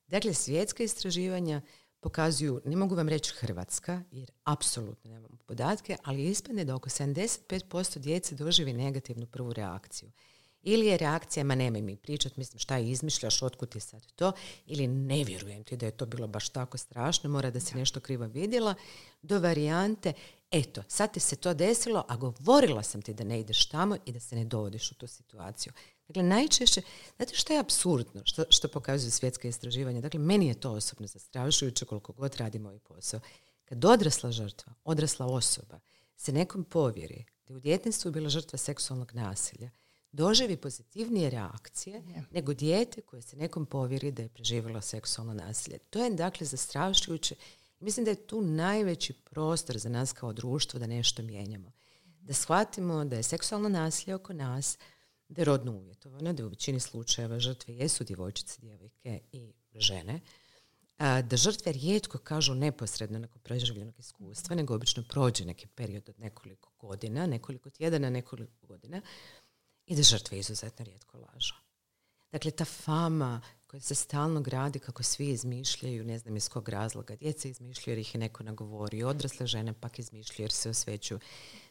[0.06, 1.60] Dakle, svjetska istraživanja
[2.00, 7.98] pokazuju, ne mogu vam reći Hrvatska, jer apsolutno nemamo podatke, ali ispadne da oko 75%
[7.98, 10.10] djece doživi negativnu prvu reakciju.
[10.62, 14.32] Ili je reakcija, ma nemoj mi pričat, mislim šta je izmišljaš, otkud ti sad to,
[14.66, 18.00] ili ne vjerujem ti da je to bilo baš tako strašno, mora da si nešto
[18.00, 18.74] krivo vidjela,
[19.22, 20.12] do varijante,
[20.50, 24.12] eto, sad ti se to desilo, a govorila sam ti da ne ideš tamo i
[24.12, 25.72] da se ne dovodiš u tu situaciju.
[26.08, 26.82] Dakle, najčešće,
[27.16, 31.84] znate što je absurdno, što, što pokazuju svjetska istraživanja, dakle, meni je to osobno zastrašujuće
[31.84, 33.20] koliko god radimo ovaj posao.
[33.64, 35.80] Kad odrasla žrtva, odrasla osoba,
[36.16, 39.70] se nekom povjeri da je u djetinstvu bila žrtva seksualnog nasilja,
[40.12, 45.78] doživi pozitivnije reakcije nego dijete koje se nekom povjeri da je preživjelo seksualno nasilje.
[45.78, 47.34] To je dakle zastrašujuće.
[47.80, 51.72] Mislim da je tu najveći prostor za nas kao društvo da nešto mijenjamo.
[52.20, 54.78] Da shvatimo da je seksualno nasilje oko nas,
[55.28, 60.20] da je rodno uvjetovano, da u većini slučajeva žrtve jesu djevojčice, djevojke i žene,
[60.98, 66.70] da žrtve rijetko kažu neposredno nakon preživljenog iskustva, nego obično prođe neki period od nekoliko
[66.78, 69.02] godina, nekoliko tjedana, nekoliko godina
[69.92, 71.54] i da žrtve izuzetno rijetko lažu.
[72.32, 77.16] Dakle, ta fama koja se stalno gradi kako svi izmišljaju, ne znam iz kog razloga,
[77.16, 81.20] djeca izmišljaju jer ih je neko nagovorio, odrasle žene pak izmišljaju jer se osvećuju.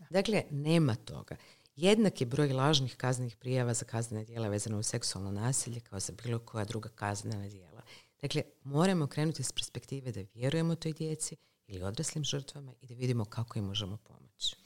[0.10, 1.36] Dakle, nema toga.
[1.76, 6.14] Jednak je broj lažnih kaznenih prijava za kaznena djela vezano u seksualno nasilje kao za
[6.24, 7.82] bilo koja druga kaznena djela.
[8.22, 11.36] Dakle, moramo krenuti s perspektive da vjerujemo toj djeci
[11.68, 14.61] ili odraslim žrtvama i da vidimo kako im možemo pomoći.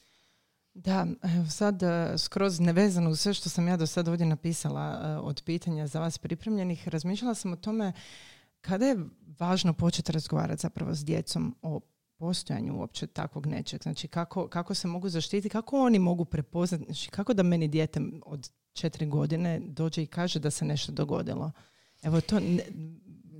[0.76, 5.02] Da, evo sad e, skroz nevezano u sve što sam ja do sada ovdje napisala
[5.04, 7.94] e, od pitanja za vas pripremljenih, razmišljala sam o tome
[8.62, 8.98] kada je
[9.40, 11.80] važno početi razgovarati zapravo s djecom o
[12.18, 13.82] postojanju uopće takvog nečeg.
[13.84, 18.00] Znači kako, kako se mogu zaštiti, kako oni mogu prepoznati, znači kako da meni dijete
[18.26, 21.52] od četiri godine dođe i kaže da se nešto dogodilo.
[22.02, 22.40] Evo to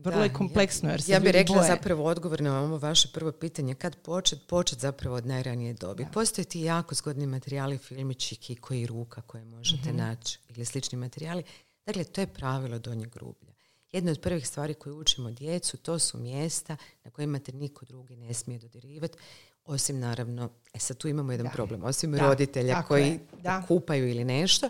[0.06, 0.90] vrlo je kompleksno.
[0.90, 3.76] Jer se ja bih rekla zapravo odgovor na ovo vaše prvo pitanje.
[3.76, 4.40] Kad počet?
[4.48, 6.06] Počet zapravo od najranije dobi.
[6.14, 11.44] Postoje ti jako zgodni materijali, filmići, koji ruka koje možete mm naći ili slični materijali.
[11.86, 13.54] Dakle, to je pravilo donjeg rublja.
[13.92, 18.16] Jedna od prvih stvari koje učimo djecu, to su mjesta na kojima te niko drugi
[18.16, 19.18] ne smije dodirivati,
[19.66, 23.20] osim naravno, e sad tu imamo jedan problem, osim roditelja koji
[23.68, 24.70] kupaju ili nešto,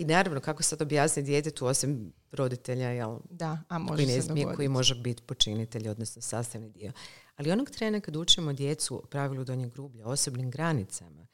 [0.00, 4.46] i naravno, kako sad objasniti djetetu osim roditelja jel, da, a može koji, ne smije,
[4.56, 6.92] koji može biti počinitelj, odnosno sastavni dio.
[7.36, 11.26] Ali onog trena kad učimo djecu pravilu donjeg grublja, osobnim granicama,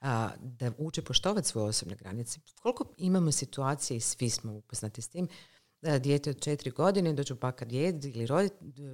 [0.00, 2.40] a, da uče poštovati svoje osobne granice.
[2.62, 5.28] Koliko imamo situacije i svi smo upoznati s tim,
[5.82, 8.28] da dijete od četiri godine dođu baka djed ili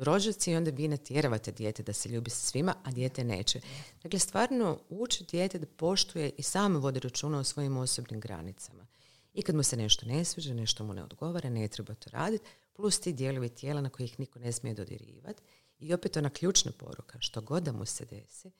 [0.01, 3.61] rođaci i onda vi natjeravate dijete da se ljubi sa svima, a dijete neće.
[4.03, 8.87] Dakle, stvarno uči dijete da poštuje i samo vodi računa o svojim osobnim granicama.
[9.35, 12.45] I kad mu se nešto ne sviđa, nešto mu ne odgovara, ne treba to raditi,
[12.73, 15.43] plus ti dijelovi tijela na kojih niko ne smije dodirivati.
[15.79, 18.51] I opet ona ključna poruka, što god da mu se desi,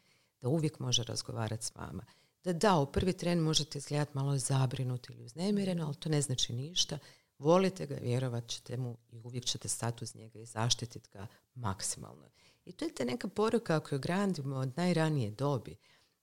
[0.41, 2.05] da uvijek može razgovarati s vama.
[2.45, 6.53] Da da, u prvi tren možete izgledati malo zabrinuti ili uznemireno, ali to ne znači
[6.53, 6.99] ništa.
[7.39, 12.29] Volite ga, vjerovat ćete mu i uvijek ćete stati uz njega i zaštititi ga maksimalno.
[12.65, 15.77] I to je ta neka poruka ako ju gradimo od najranije dobi,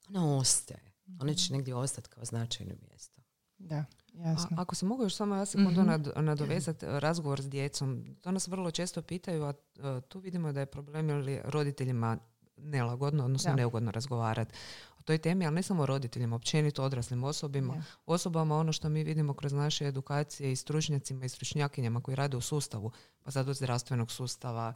[0.10, 0.94] ona ostaje.
[1.22, 3.22] Ona će negdje ostati kao značajno mjesto.
[3.58, 3.86] Da.
[4.26, 4.58] Jasno.
[4.58, 8.32] A, ako se mogu još samo ja sekundu mm nadovezati e, razgovor s djecom, to
[8.32, 12.18] nas vrlo često pitaju, a e, tu vidimo da je problem ili roditeljima
[12.58, 14.54] nelagodno, odnosno neugodno razgovarati
[15.00, 19.34] o toj temi, ali ne samo roditeljima, općenito odraslim osobima, osobama ono što mi vidimo
[19.34, 22.92] kroz naše edukacije i stručnjacima i stručnjakinjama koji rade u sustavu,
[23.24, 24.74] pa sad od zdravstvenog sustava,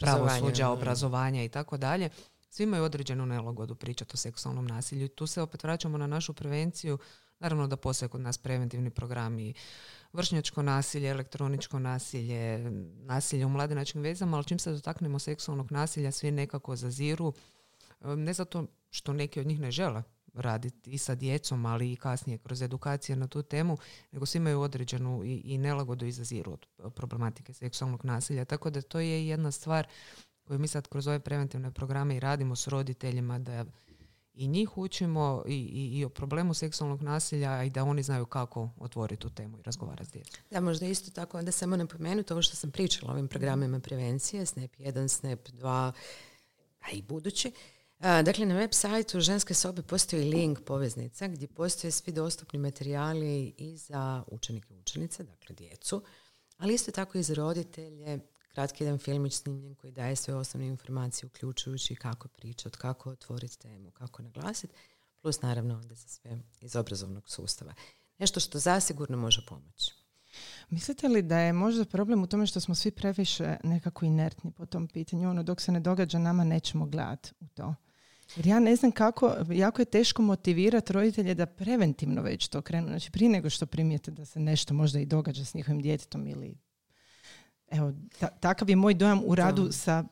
[0.00, 2.10] pravosuđa, obrazovanja i tako dalje,
[2.50, 5.08] svi imaju određenu nelagodu pričati o seksualnom nasilju.
[5.08, 6.98] Tu se opet vraćamo na našu prevenciju
[7.42, 9.54] Naravno da postoje kod nas preventivni programi
[10.12, 12.70] vršnjačko nasilje, elektroničko nasilje,
[13.04, 17.32] nasilje u mladenačkim vezama, ali čim se dotaknemo seksualnog nasilja, svi nekako zaziru.
[18.00, 20.02] Ne zato što neki od njih ne žele
[20.34, 23.78] raditi i sa djecom, ali i kasnije kroz edukacije na tu temu,
[24.12, 28.44] nego svi imaju određenu i, nelagodu i zaziru od problematike seksualnog nasilja.
[28.44, 29.86] Tako da to je jedna stvar
[30.44, 33.64] koju mi sad kroz ove preventivne programe i radimo s roditeljima da
[34.34, 38.70] i njih učimo i, i, i o problemu seksualnog nasilja i da oni znaju kako
[38.78, 40.42] otvoriti tu temu i razgovarati s djecom.
[40.50, 44.46] Da, možda isto tako onda samo napomenuti ovo što sam pričala o ovim programima prevencije,
[44.46, 45.92] SNAP 1, SNAP 2,
[46.80, 47.52] a i budući.
[47.98, 53.76] dakle, na web sajtu ženske sobe postoji link poveznica gdje postoje svi dostupni materijali i
[53.76, 56.02] za učenike i učenice, dakle djecu,
[56.58, 58.18] ali isto tako i za roditelje,
[58.52, 63.90] kratki jedan filmić snimljen koji daje sve osnovne informacije uključujući kako pričati, kako otvoriti temu,
[63.90, 64.74] kako naglasiti,
[65.20, 67.74] plus naravno onda za sve iz obrazovnog sustava.
[68.18, 69.94] Nešto što zasigurno može pomoći.
[70.70, 74.66] Mislite li da je možda problem u tome što smo svi previše nekako inertni po
[74.66, 75.30] tom pitanju?
[75.30, 77.74] Ono, dok se ne događa, nama nećemo gledati u to.
[78.36, 82.88] Jer ja ne znam kako, jako je teško motivirati roditelje da preventivno već to krenu.
[82.88, 86.54] Znači prije nego što primijete da se nešto možda i događa s njihovim djetetom ili
[87.72, 87.92] evo,
[88.40, 90.04] takav je moj dojam u radu sa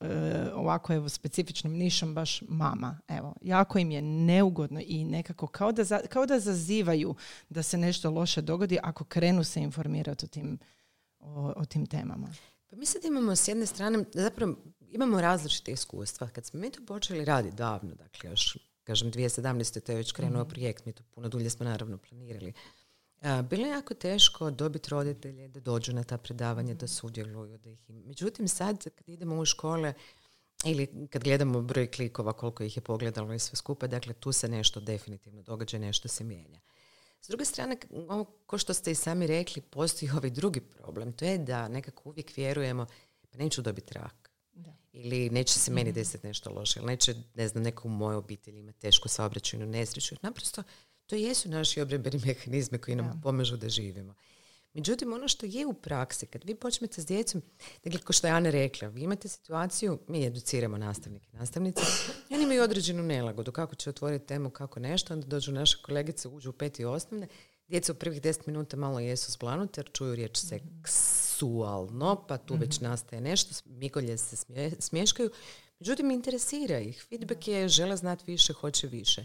[0.00, 3.00] e, ovako evo specifičnom nišom baš mama.
[3.08, 7.14] Evo, jako im je neugodno i nekako kao da, kao da zazivaju
[7.48, 10.58] da se nešto loše dogodi ako krenu se informirati o tim,
[11.18, 12.28] o, o tim temama.
[12.70, 14.56] Pa mi sad imamo s jedne strane, zapravo
[14.90, 16.28] imamo različite iskustva.
[16.28, 19.80] Kad smo mi to počeli raditi davno, dakle još, kažem, 2017.
[19.80, 22.52] to je već krenuo mm projekt, mi to puno dulje smo naravno planirali.
[23.22, 27.58] Bilo je jako teško dobiti roditelje da dođu na ta predavanja, da sudjeluju.
[27.58, 29.94] Da ih Međutim, sad kad idemo u škole
[30.64, 34.48] ili kad gledamo broj klikova, koliko ih je pogledalo i sve skupa, dakle tu se
[34.48, 36.60] nešto definitivno događa, nešto se mijenja.
[37.20, 37.76] S druge strane,
[38.08, 41.12] ovo, ko što ste i sami rekli, postoji ovaj drugi problem.
[41.12, 42.86] To je da nekako uvijek vjerujemo,
[43.30, 44.30] pa neću dobiti rak.
[44.52, 44.76] Da.
[44.92, 45.94] Ili neće se meni mhm.
[45.94, 46.80] desiti nešto loše.
[46.80, 50.14] Ili neće, ne znam, neko u mojoj obitelji ima tešku saobraćajnu nesreću.
[50.22, 50.62] Naprosto,
[51.06, 54.14] to jesu naši obrambeni mehanizmi koji nam pomažu da živimo.
[54.76, 57.42] Međutim, ono što je u praksi, kad vi počnete s djecom,
[57.84, 61.82] dakle, kao što je Ana rekla, vi imate situaciju, mi educiramo nastavnike i nastavnice,
[62.30, 66.50] oni imaju određenu nelagodu, kako će otvoriti temu, kako nešto, onda dođu naše kolegice, uđu
[66.50, 67.28] u peti osnovne,
[67.68, 72.80] djeca u prvih deset minuta malo jesu zblanute jer čuju riječ seksualno, pa tu već
[72.80, 72.84] mhm.
[72.90, 74.36] nastaje nešto, migolje se
[74.78, 75.30] smješkaju,
[75.80, 79.24] međutim, interesira ih, feedback je, žele znati više, hoće više.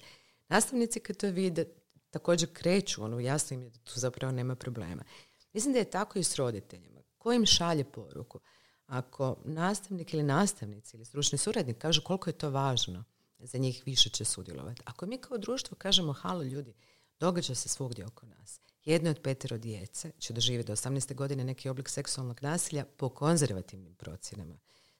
[0.51, 1.65] Nastavnici kad to vide,
[2.09, 5.03] također kreću, ono, jasno im je da tu zapravo nema problema.
[5.53, 7.01] Mislim da je tako i s roditeljima.
[7.17, 8.39] Ko im šalje poruku?
[8.85, 13.03] Ako nastavnik ili nastavnici ili stručni suradnik kažu koliko je to važno,
[13.39, 14.81] za njih više će sudjelovati.
[14.85, 16.73] Ako mi kao društvo kažemo halo ljudi,
[17.19, 18.61] događa se svugdje oko nas.
[18.85, 21.15] Jedno od petero djece će doživjeti do 18.
[21.15, 24.57] godine neki oblik seksualnog nasilja po konzervativnim procjenama.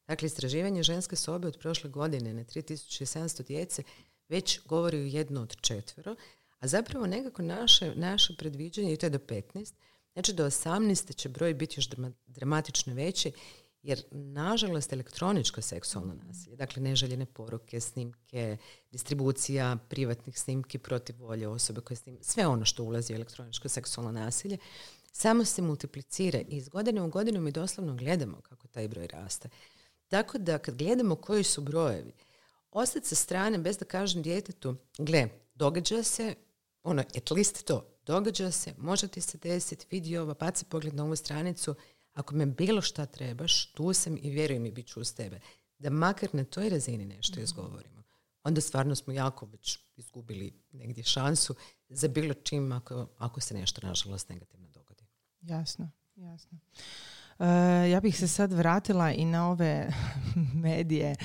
[0.08, 3.84] Dakle, istraživanje ženske sobe od prošle godine na 3700 djece
[4.32, 6.16] već govori o jedno od četvero,
[6.60, 9.74] a zapravo nekako naše, naše predviđanje, i to je do 15,
[10.14, 11.16] Znači do 18.
[11.16, 11.90] će broj biti još
[12.28, 13.32] dramatično veći
[13.84, 18.58] jer nažalost elektroničko seksualno nasilje, dakle neželjene poruke, snimke,
[18.92, 24.12] distribucija privatnih snimki protiv volje osobe koje snim, sve ono što ulazi u elektroničko seksualno
[24.12, 24.58] nasilje,
[25.12, 29.50] samo se multiplicira i iz godine u godinu mi doslovno gledamo kako taj broj raste.
[30.08, 32.12] Tako da kad gledamo koji su brojevi,
[32.72, 36.36] ostati sa strane bez da kažem djetetu, gle, događa se,
[36.84, 41.04] ono, at least to, događa se, može ti se desiti, vidi ovo, baci pogled na
[41.04, 41.76] ovu stranicu,
[42.14, 45.40] ako me bilo šta trebaš, tu sam i vjeruj mi, bit ću uz tebe.
[45.78, 48.04] Da makar na toj razini nešto mm izgovorimo.
[48.44, 51.56] Onda stvarno smo jako već izgubili negdje šansu
[51.90, 55.06] za bilo čim ako, ako se nešto nažalost negativno dogodi.
[55.42, 56.58] Jasno, jasno.
[57.42, 59.88] E, ja bih se sad vratila i na ove
[60.66, 61.16] medije.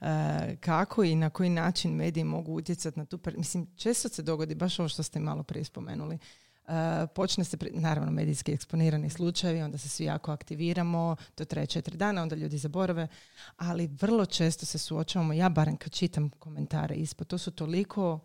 [0.00, 3.18] E, kako i na koji način mediji mogu utjecati na tu...
[3.36, 6.18] Mislim, često se dogodi baš ovo što ste malo prije spomenuli.
[6.66, 6.72] Uh,
[7.14, 12.22] počne se, naravno, medijski eksponirani slučajevi, onda se svi jako aktiviramo, to traje četiri dana,
[12.22, 13.08] onda ljudi zaborave,
[13.56, 18.20] ali vrlo često se suočavamo, ja barem kad čitam komentare ispod, to su toliko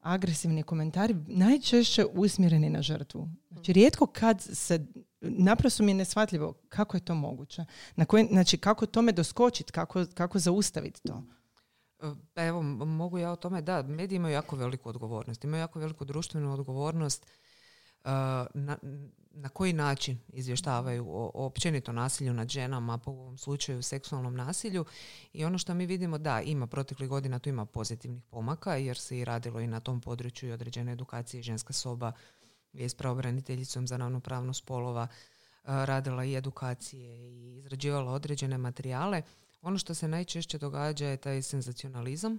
[0.00, 3.28] agresivni komentari, najčešće usmjereni na žrtvu.
[3.50, 4.86] Znači, rijetko kad se
[5.20, 7.64] naprosto mi je neshvatljivo kako je to moguće.
[7.96, 11.22] Na koji, znači, kako tome doskočiti, kako, kako zaustaviti to?
[12.34, 16.04] Pa evo, mogu ja o tome, da, mediji imaju jako veliku odgovornost, imaju jako veliku
[16.04, 17.26] društvenu odgovornost
[18.04, 18.10] uh,
[18.54, 18.78] na,
[19.30, 24.84] na koji način izvještavaju o, o općenito nasilju nad ženama, po ovom slučaju seksualnom nasilju
[25.32, 29.18] i ono što mi vidimo da ima proteklih godina tu ima pozitivnih pomaka jer se
[29.18, 32.12] i radilo i na tom području i određene edukacije ženska soba
[32.72, 35.08] je s pravobraniteljicom za ravnopravnost spolova
[35.64, 39.22] radila i edukacije i izrađivala određene materijale.
[39.62, 42.38] Ono što se najčešće događa je taj senzacionalizam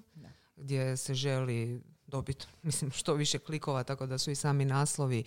[0.56, 5.24] gdje se želi dobiti mislim što više klikova tako da su i sami naslovi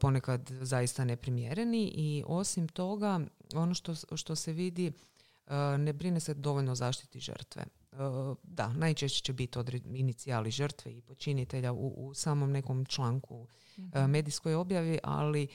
[0.00, 3.20] ponekad zaista neprimjereni i osim toga
[3.54, 4.92] ono što, što se vidi
[5.78, 7.64] ne brine se dovoljno zaštiti žrtve.
[8.42, 9.58] Da, najčešće će biti
[9.94, 13.46] inicijali žrtve i počinitelja u, u samom nekom članku
[13.78, 15.48] mm medijskoj objavi, ali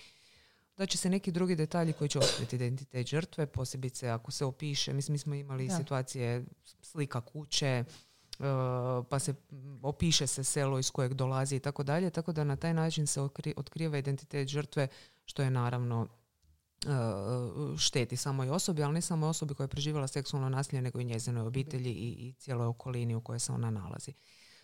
[0.78, 4.94] da će se neki drugi detalji koji će otkriti identitet žrtve, posebice ako se opiše,
[4.94, 6.46] mislim mi smo imali situacije
[6.82, 7.84] slika kuće, e,
[9.10, 9.34] pa se
[9.82, 13.22] opiše se selo iz kojeg dolazi i tako dalje, tako da na taj način se
[13.56, 14.88] otkriva identitet žrtve,
[15.26, 16.88] što je naravno e,
[17.78, 21.48] šteti samoj osobi, ali ne samo osobi koja je preživjela seksualno nasilje, nego i njezinoj
[21.48, 24.14] obitelji i, i cijeloj okolini u kojoj se ona nalazi.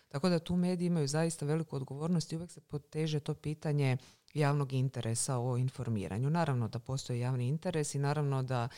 [0.08, 3.96] Tako da tu mediji imaju zaista veliku odgovornost i uvijek se poteže to pitanje
[4.34, 6.30] javnog interesa o informiranju.
[6.30, 8.68] Naravno da postoji javni interes i naravno da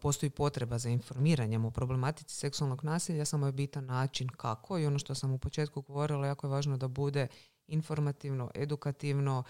[0.00, 4.98] postoji potreba za informiranjem o problematici seksualnog nasilja, samo je bitan način kako i ono
[4.98, 7.26] što sam u početku govorila, jako je važno da bude
[7.66, 9.44] informativno, edukativno,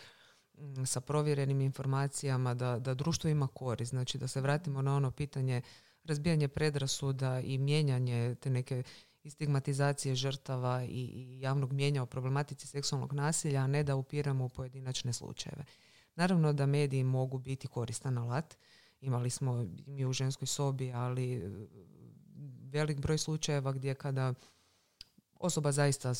[0.86, 3.90] sa provjerenim informacijama, da, da društvo ima korist.
[3.90, 5.62] Znači da se vratimo na ono pitanje
[6.04, 8.82] razbijanje predrasuda i mijenjanje te neke
[9.30, 14.48] stigmatizacije žrtava i, i javnog mijenja o problematici seksualnog nasilja, a ne da upiramo u
[14.48, 15.64] pojedinačne slučajeve.
[16.14, 18.56] Naravno da mediji mogu biti koristan alat.
[19.00, 21.50] Imali smo mi u ženskoj sobi, ali e,
[22.70, 24.34] velik broj slučajeva gdje kada
[25.40, 26.14] osoba zaista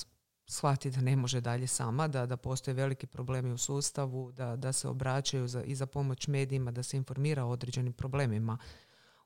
[0.47, 4.73] shvati da ne može dalje sama, da, da postoje veliki problemi u sustavu, da, da
[4.73, 8.59] se obraćaju za, i za pomoć medijima, da se informira o određenim problemima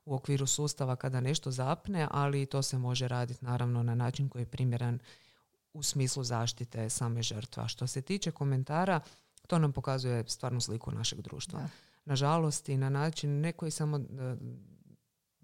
[0.05, 4.41] u okviru sustava kada nešto zapne, ali to se može raditi naravno na način koji
[4.41, 4.99] je primjeran
[5.73, 7.67] u smislu zaštite same žrtva.
[7.67, 8.99] Što se tiče komentara,
[9.47, 11.69] to nam pokazuje stvarnu sliku našeg društva.
[12.05, 14.35] Nažalost i na način ne koji samo da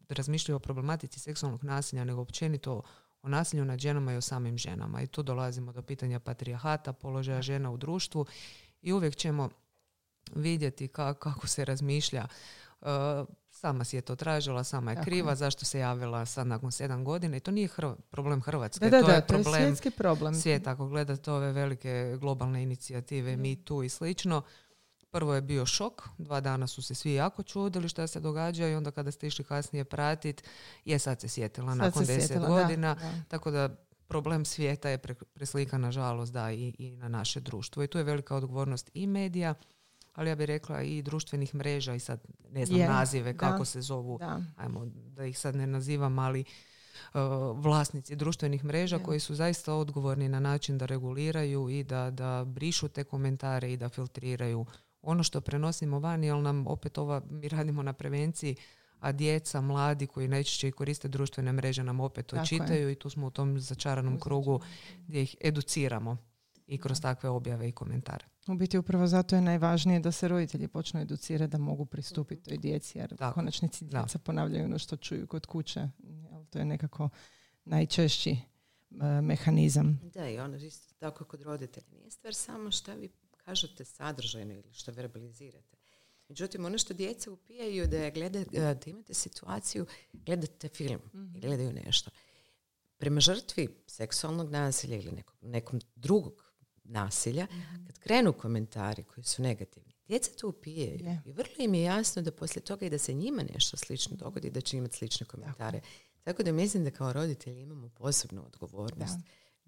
[0.09, 2.81] razmišljaju o problematici seksualnog nasilja, nego općenito
[3.21, 5.01] o nasilju nad ženama i o samim ženama.
[5.01, 8.25] I tu dolazimo do pitanja patrijahata, položaja žena u društvu
[8.81, 9.49] i uvijek ćemo
[10.35, 12.27] vidjeti kako se razmišlja.
[12.81, 12.87] Uh,
[13.49, 17.37] sama si je to tražila, sama je kriva, zašto se javila sad nakon sedam godina
[17.37, 17.69] i to nije
[18.09, 20.71] problem Hrvatske, da, to je problem, to je svjetski problem svijeta.
[20.71, 23.41] Ako gledate ove velike globalne inicijative, mm.
[23.41, 24.41] Mi tu i slično,
[25.11, 28.75] prvo je bio šok, dva dana su se svi jako čudili što se događa i
[28.75, 30.43] onda kada ste išli kasnije pratiti,
[30.85, 32.95] je sad se sjetila nakon deset godina,
[33.27, 33.75] tako da
[34.07, 34.97] problem svijeta je
[35.33, 37.83] preslikan nažalost da i, i na naše društvo.
[37.83, 39.53] I tu je velika odgovornost i medija,
[40.13, 44.17] ali ja bih rekla i društvenih mreža i sad ne znam nazive kako se zovu,
[44.17, 44.41] da.
[44.57, 46.43] ajmo da ih sad ne nazivam, ali
[47.13, 47.19] uh,
[47.53, 52.87] vlasnici društvenih mreža koji su zaista odgovorni na način da reguliraju i da, da brišu
[52.87, 54.65] te komentare i da filtriraju
[55.01, 58.55] ono što prenosimo van, jer nam opet ova, mi radimo na prevenciji,
[58.99, 63.09] a djeca, mladi koji najčešće i koriste društvene mreže nam opet to čitaju i tu
[63.09, 64.61] smo u tom začaranom krugu
[65.07, 66.17] gdje ih educiramo
[66.67, 68.25] i kroz takve objave i komentare.
[68.47, 72.57] U biti upravo zato je najvažnije da se roditelji počnu educirati da mogu pristupiti toj
[72.57, 75.89] djeci jer u konačnici djeca ponavljaju ono što čuju kod kuće.
[76.49, 77.09] To je nekako
[77.65, 79.99] najčešći e, mehanizam.
[80.13, 81.87] Da, i ono isto tako kod roditelja.
[81.91, 83.09] Nije stvar samo što vi
[83.49, 85.77] kažete sadržajno ili što verbalizirate.
[86.27, 91.35] Međutim, ono što djeca upijaju da, je gleda, e, da imate situaciju, gledate film mm
[91.35, 92.11] i gledaju nešto.
[92.97, 97.85] Prema žrtvi seksualnog nasilja ili nekog, nekom drugog nasilja, mhm.
[97.85, 100.99] kad krenu komentari koji su negativni, djeca to upijaju.
[101.25, 104.49] I vrlo im je jasno da poslije toga i da se njima nešto slično dogodi,
[104.49, 105.81] da će imati slične komentare.
[106.23, 109.19] Tako, da mislim da kao roditelji imamo posebnu odgovornost.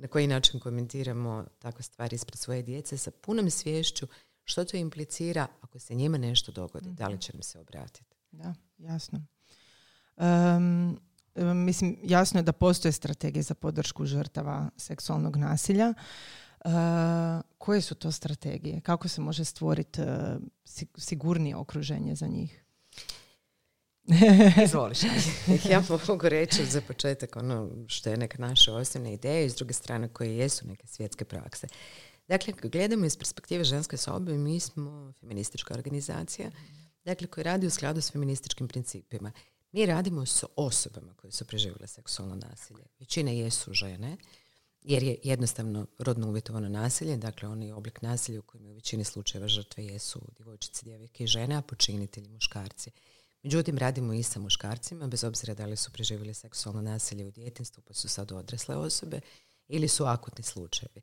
[0.02, 4.08] Na koji način komentiramo takve stvari ispred svoje djece sa punom svješću
[4.44, 7.22] što to implicira ako se njima nešto dogodi, da li mhm.
[7.22, 8.16] će nam se obratiti.
[8.32, 9.22] Da, jasno.
[11.56, 15.94] mislim, jasno je da postoje strategije za podršku žrtava seksualnog nasilja.
[16.66, 16.72] Uh,
[17.58, 18.82] koje su to strategije?
[18.82, 20.08] Kako se može stvoriti uh,
[20.98, 22.66] sigurnije okruženje za njih?
[24.66, 25.00] Izvoliš.
[25.70, 29.74] ja mogu reći za početak ono što je neka naša osnovna ideja i s druge
[29.74, 31.68] strane koje jesu neke svjetske prakse.
[32.28, 36.52] Dakle, gledamo iz perspektive ženske sobe, mi smo feministička organizacija,
[37.06, 39.32] dakle, koja radi u skladu s feminističkim principima.
[39.72, 42.84] Mi radimo s osobama koje su preživjele seksualno nasilje.
[43.00, 44.18] Većina jesu žene,
[44.82, 49.48] jer je jednostavno rodno uvjetovano nasilje, dakle onaj oblik nasilja u kojem u većini slučajeva
[49.48, 52.92] žrtve jesu djevojčice, djevojke i žene, a počinitelji muškarci.
[53.44, 57.84] Međutim, radimo i sa muškarcima, bez obzira da li su preživjeli seksualno nasilje u djetinstvu,
[57.88, 59.20] pa su sad odrasle osobe,
[59.68, 61.02] ili su akutni slučajevi.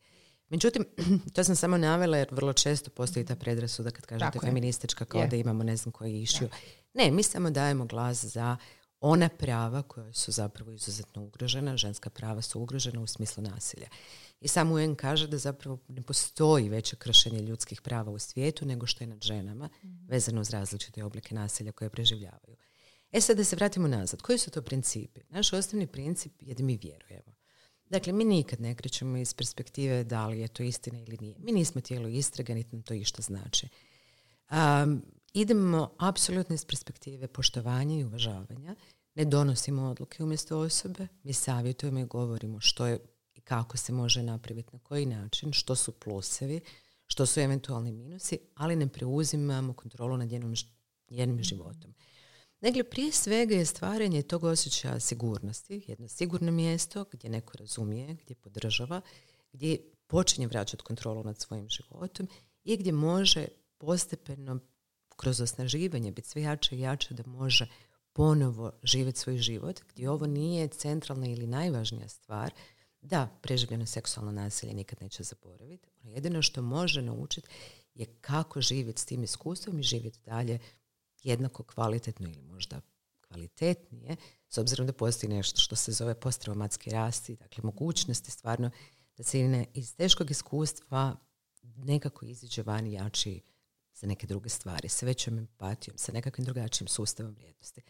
[0.49, 0.87] Međutim,
[1.35, 5.37] to sam samo navela jer vrlo često postoji ta predrasuda kad kažete feministička kao da
[5.37, 6.49] imamo ne znam koji išiju.
[6.95, 8.57] Ne, mi samo dajemo glas za
[9.01, 13.89] ona prava koja su zapravo izuzetno ugrožena, ženska prava su ugrožena u smislu nasilja.
[14.41, 18.87] I sam UN kaže da zapravo ne postoji veće kršenje ljudskih prava u svijetu nego
[18.87, 22.57] što je nad ženama, mm vezano uz različite oblike nasilja koje preživljavaju.
[23.13, 24.23] E sad da se vratimo nazad.
[24.23, 25.21] Koji su to principi?
[25.29, 27.35] Naš osnovni princip je da mi vjerujemo.
[27.91, 31.37] Dakle, mi nikad ne krećemo iz perspektive da li je to istina ili nije.
[31.39, 33.69] Mi nismo tijelo istraga, niti nam to išta znači.
[34.51, 38.77] Um, idemo apsolutno iz perspektive poštovanja i uvažavanja.
[39.15, 42.99] Ne donosimo odluke umjesto osobe, mi savjetujemo i govorimo što je
[43.49, 46.61] kako se može napraviti, na koji način, što su plusevi,
[47.07, 50.55] što su eventualni minusi, ali ne preuzimamo kontrolu nad njenom,
[51.11, 51.95] njenim životom.
[52.61, 58.35] Dakle, prije svega je stvaranje tog osjećaja sigurnosti, jedno sigurno mjesto gdje neko razumije, gdje
[58.35, 59.01] podržava,
[59.53, 62.29] gdje počinje vraćati kontrolu nad svojim životom
[62.65, 64.59] i gdje može postepeno
[65.17, 67.67] kroz osnaživanje biti sve jače i jače da može
[68.13, 72.53] ponovo živjeti svoj život, gdje ovo nije centralna ili najvažnija stvar,
[73.01, 75.89] da, preživljeno seksualno nasilje nikad neće zaboraviti.
[76.03, 77.49] Ono jedino što može naučiti
[77.95, 80.59] je kako živjeti s tim iskustvom i živjeti dalje
[81.23, 82.81] jednako kvalitetno ili možda
[83.29, 84.17] kvalitetnije,
[84.49, 88.71] s obzirom da postoji nešto što se zove posttraumatski rasti, dakle mogućnosti stvarno
[89.17, 91.17] da se iz teškog iskustva
[91.63, 93.41] nekako iziđe van jači
[93.95, 97.83] za neke druge stvari, sa većom empatijom, sa nekakvim drugačijim sustavom vrijednosti.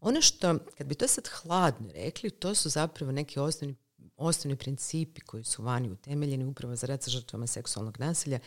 [0.00, 3.76] Ono što, kad bi to sad hladno rekli, to su zapravo neki osnovni,
[4.16, 8.38] osnovni principi koji su vani utemeljeni upravo za rad sa žrtvama seksualnog nasilja.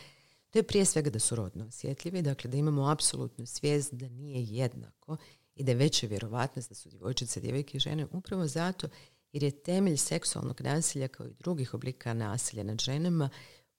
[0.50, 4.44] To je prije svega da su rodno osjetljivi, dakle da imamo apsolutnu svijest da nije
[4.44, 5.16] jednako
[5.54, 8.88] i da je veća vjerovatnost da su djevojčice, djevojke i žene upravo zato
[9.32, 13.30] jer je temelj seksualnog nasilja kao i drugih oblika nasilja nad ženama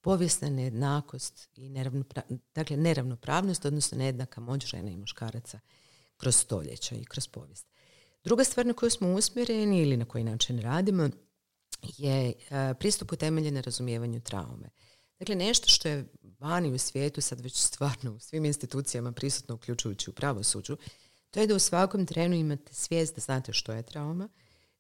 [0.01, 1.69] povijesna nejednakost i
[2.55, 5.59] dakle neravnopravnost, odnosno nejednaka moć žena i muškaraca
[6.17, 7.67] kroz stoljeća i kroz povijest.
[8.23, 11.09] Druga stvar na koju smo usmjereni ili na koji način radimo
[11.97, 14.69] je e, pristup utemeljen na razumijevanju traume.
[15.19, 16.05] Dakle, nešto što je
[16.39, 20.77] vani u svijetu, sad već stvarno u svim institucijama prisutno, uključujući u pravosuđu,
[21.31, 24.29] to je da u svakom trenu imate svijest da znate što je trauma,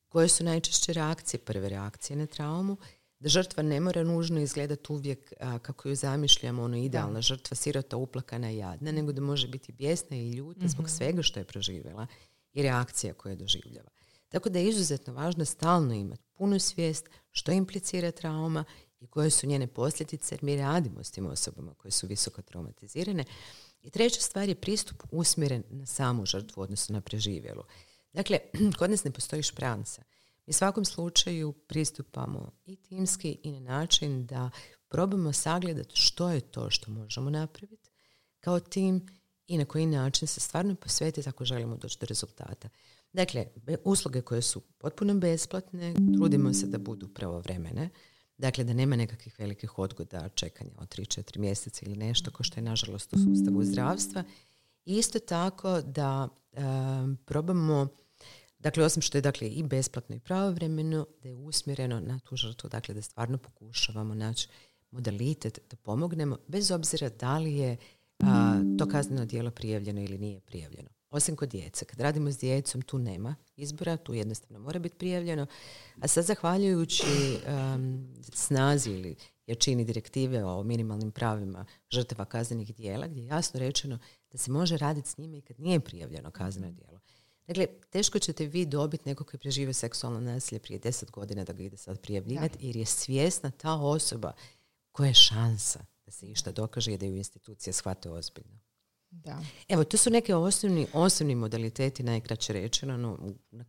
[0.07, 2.77] koje su najčešće reakcije, prve reakcije na traumu,
[3.19, 8.51] da žrtva ne mora nužno izgledati uvijek kako ju zamišljamo, ono idealna žrtva, sirota, uplakana
[8.51, 10.95] i jadna, nego da može biti bijesna i ljuta zbog mhm.
[10.95, 12.07] svega što je proživjela
[12.53, 13.89] i reakcija koje doživljava.
[14.33, 18.63] Tako da je izuzetno važno stalno imati punu svijest što implicira trauma
[18.99, 23.23] i koje su njene posljedice, jer mi radimo s tim osobama koje su visoko traumatizirane.
[23.81, 27.63] I treća stvar je pristup usmjeren na samu žrtvu, odnosno na preživjelu.
[28.13, 28.39] Dakle,
[28.79, 30.03] kod nas ne postoji špranca.
[30.45, 34.49] Mi svakom slučaju pristupamo i timski i na način da
[34.87, 37.89] probamo sagledati što je to što možemo napraviti
[38.39, 39.05] kao tim
[39.47, 42.69] i na koji način se stvarno posvetiti ako želimo doći do rezultata.
[43.13, 43.45] Dakle,
[43.83, 47.89] usluge koje su potpuno besplatne, trudimo se da budu pravovremene,
[48.37, 52.63] dakle da nema nekakvih velikih odgoda čekanja od 3-4 mjeseca ili nešto kao što je
[52.63, 54.23] nažalost u sustavu zdravstva.
[54.85, 56.29] I isto tako da
[57.25, 57.87] probamo
[58.63, 62.69] Dakle, osim što je dakle, i besplatno i pravovremeno, da je usmjereno na tu žrtvu,
[62.69, 64.47] dakle da stvarno pokušavamo naći
[64.91, 67.77] modalitet da pomognemo, bez obzira da li je
[68.77, 70.89] to kazneno djelo prijavljeno ili nije prijavljeno.
[71.09, 71.85] Osim kod djece.
[71.85, 75.47] Kad radimo s djecom, tu nema izbora, tu jednostavno mora biti prijavljeno.
[76.01, 77.03] A sad, zahvaljujući
[78.33, 79.15] snazi ili
[79.47, 83.99] jačini direktive o minimalnim pravima žrtava kaznenih dijela, gdje je jasno rečeno
[84.31, 86.99] da se može raditi s njima i kad nije prijavljeno kazneno djelo.
[87.47, 91.63] Dakle, teško ćete vi dobiti nekog koji prežive seksualno nasilje prije deset godina da ga
[91.63, 94.33] ide sad prijavljivati, jer je svjesna ta osoba
[94.91, 98.59] koja je šansa da se išta dokaže i da ju institucije shvate ozbiljno.
[99.09, 99.41] Da.
[99.67, 103.65] Evo, to su neke osnovni, osnovni modaliteti, najkraće rečeno, no, na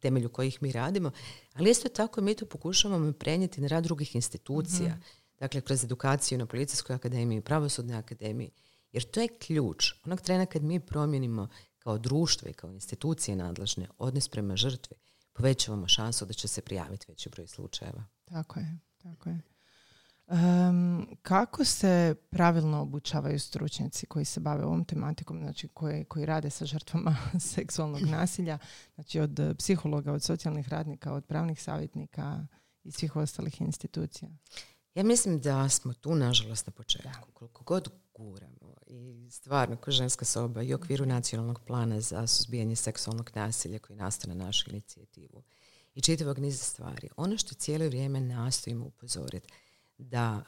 [0.00, 1.10] temelju kojih mi radimo,
[1.54, 5.02] ali isto tako mi to pokušavamo prenijeti na rad drugih institucija, mm
[5.40, 8.50] dakle kroz edukaciju na policijskoj akademiji, pravosudnoj akademiji,
[8.92, 9.92] jer to je ključ.
[10.04, 14.96] Onog trena kad mi promijenimo kao društvo i kao institucije nadležne odnos prema žrtvi,
[15.32, 18.04] povećavamo šansu da će se prijaviti veći broj slučajeva.
[18.24, 19.40] Tako je, tako je.
[21.22, 26.66] Kako se pravilno obučavaju stručnjaci koji se bave ovom tematikom, znači koji, koji rade sa
[26.66, 27.16] žrtvama
[27.54, 28.58] seksualnog nasilja,
[28.94, 32.46] znači od psihologa, od socijalnih radnika, od pravnih savjetnika
[32.84, 34.30] i svih ostalih institucija?
[34.94, 37.32] Ja mislim da smo tu, nažalost, na početku.
[37.32, 42.76] Koliko god guramo i stvarno ko ženska soba i u okviru nacionalnog plana za suzbijanje
[42.76, 45.42] seksualnog nasilja koji nastane na našu inicijativu
[45.94, 47.08] i čitavog niza stvari.
[47.16, 49.48] Ono što cijelo vrijeme nastojimo upozoriti
[49.98, 50.42] da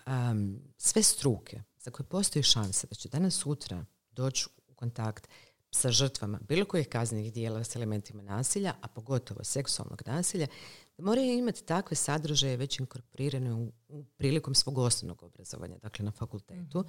[0.77, 5.29] sve struke za koje postoji šansa da će danas sutra doći u kontakt
[5.71, 10.47] sa žrtvama bilo kojih kaznenih dijela s elementima nasilja, a pogotovo seksualnog nasilja,
[10.97, 16.11] da moraju imati takve sadržaje već inkorporirane u, u prilikom svog osnovnog obrazovanja, dakle na
[16.11, 16.89] fakultetu, mhm.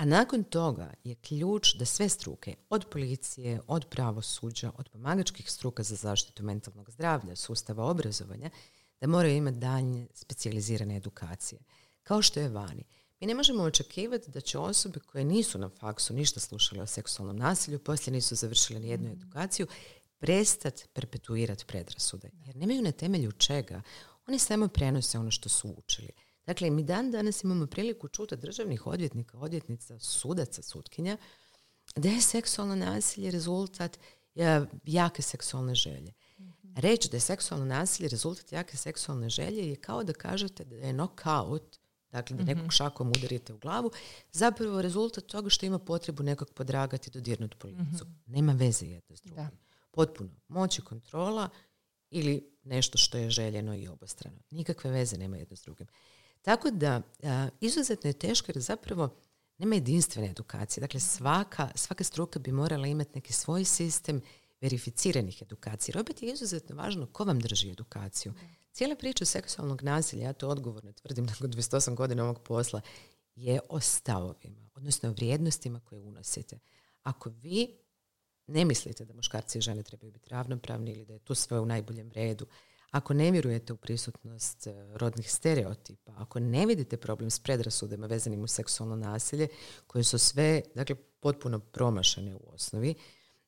[0.00, 5.82] A nakon toga je ključ da sve struke, od policije, od pravosuđa, od pomagačkih struka
[5.82, 8.50] za zaštitu mentalnog zdravlja, sustava obrazovanja,
[9.00, 11.60] da moraju imati daljnje specijalizirane edukacije.
[12.02, 12.84] Kao što je vani.
[13.20, 17.36] Mi ne možemo očekivati da će osobe koje nisu na faksu ništa slušale o seksualnom
[17.36, 19.12] nasilju, poslije nisu završile ni jednu mm.
[19.12, 19.66] edukaciju,
[20.18, 22.30] prestati perpetuirati predrasude.
[22.46, 23.82] Jer nemaju na temelju čega.
[24.26, 26.10] Oni samo prenose ono što su učili.
[26.46, 31.16] Dakle, mi dan danas imamo priliku čuti državnih odvjetnika, odvjetnica, sudaca, sutkinja,
[31.96, 33.98] da je seksualno nasilje rezultat
[34.84, 36.12] jake seksualne želje.
[36.76, 40.92] Reći da je seksualno nasilje rezultat jake seksualne želje je kao da kažete da je
[40.92, 41.78] knockout,
[42.10, 42.70] dakle da nekog mhm.
[42.70, 43.90] šakom udarite u glavu,
[44.32, 48.04] zapravo rezultat toga što ima potrebu nekog podragati, dodirnuti po licu.
[48.04, 49.58] mm Nema veze jedno s drugim.
[49.90, 51.48] potpuno moć i kontrola
[52.10, 54.38] ili nešto što je željeno i obostrano.
[54.50, 55.86] Nikakve veze nema jedno s drugim.
[56.42, 57.02] Tako da
[57.60, 59.16] izuzetno je teško jer zapravo
[59.58, 60.80] nema jedinstvene edukacije.
[60.80, 64.22] Dakle, svaka, svaka struka bi morala imati neki svoj sistem
[64.60, 66.00] verificiranih edukacija.
[66.00, 68.32] Opet je izuzetno važno ko vam drži edukaciju.
[68.72, 72.80] Cijela priča seksualnog nasilja, ja to odgovorno tvrdim nakon 28 godina ovog posla,
[73.34, 76.58] je o stavovima, odnosno o vrijednostima koje unosite.
[77.02, 77.78] Ako vi
[78.46, 81.66] ne mislite da muškarci i žene trebaju biti ravnopravni ili da je to sve u
[81.66, 82.46] najboljem redu,
[82.90, 88.42] ako ne vjerujete u prisutnost e, rodnih stereotipa, ako ne vidite problem s predrasudama vezanim
[88.42, 89.48] u seksualno nasilje,
[89.86, 92.94] koje su sve dakle, potpuno promašene u osnovi,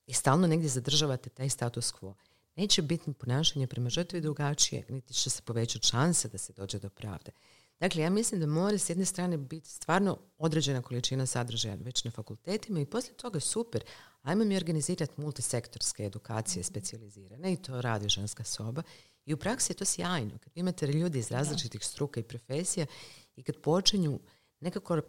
[0.06, 2.14] i stalno negdje zadržavate taj status quo,
[2.56, 6.90] neće biti ponašanje prema žrtvi drugačije, niti će se povećati šanse da se dođe do
[6.90, 7.32] pravde.
[7.80, 12.10] Dakle, ja mislim da mora s jedne strane biti stvarno određena količina sadržaja već na
[12.10, 13.84] fakultetima i poslije toga super,
[14.22, 18.82] ajmo mi organizirati multisektorske edukacije specijalizirane i to radi ženska soba.
[19.24, 20.38] I u praksi je to sjajno.
[20.38, 22.86] Kad imate ljudi iz različitih struka i profesija
[23.36, 24.20] i kad počinju
[24.60, 25.00] nekako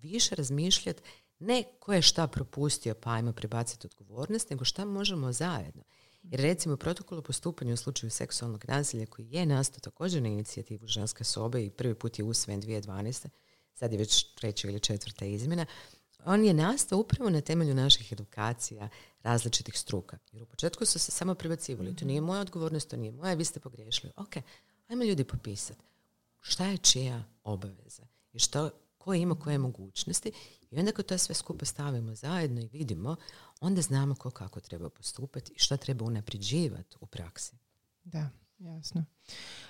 [0.00, 1.02] više razmišljati
[1.42, 5.82] ne ko je šta propustio pa ajmo prebaciti odgovornost, nego šta možemo zajedno.
[6.22, 10.86] Jer recimo protokol o postupanju u slučaju seksualnog nasilja koji je nastao također na inicijativu
[10.86, 13.28] ženske sobe i prvi put je usvojen 2012.
[13.74, 15.66] Sad je već treća ili četvrta izmjena.
[16.24, 18.88] On je nastao upravo na temelju naših edukacija
[19.22, 20.18] različitih struka.
[20.32, 21.96] Jer u početku su se samo prebacivali.
[21.96, 24.12] To nije moja odgovornost, to nije moja, vi ste pogriješili.
[24.16, 24.36] Ok,
[24.88, 25.80] ajmo ljudi popisati.
[26.40, 28.06] Šta je čija obaveza?
[28.32, 30.32] I što, ko ima koje mogućnosti
[30.72, 33.16] i onda kad to sve skupa stavimo zajedno i vidimo,
[33.60, 37.56] onda znamo ko kako treba postupati i što treba unapređivati u praksi.
[38.04, 39.04] Da, jasno.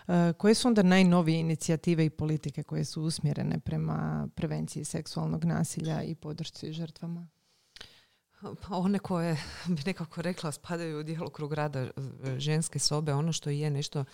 [0.08, 6.02] E, koje su onda najnovije inicijative i politike koje su usmjerene prema prevenciji seksualnog nasilja
[6.02, 7.28] i podršci žrtvama?
[8.40, 9.36] Pa one koje
[9.74, 11.90] bi nekako rekla spadaju u djelokrug rada e,
[12.38, 14.04] ženske sobe, ono što je nešto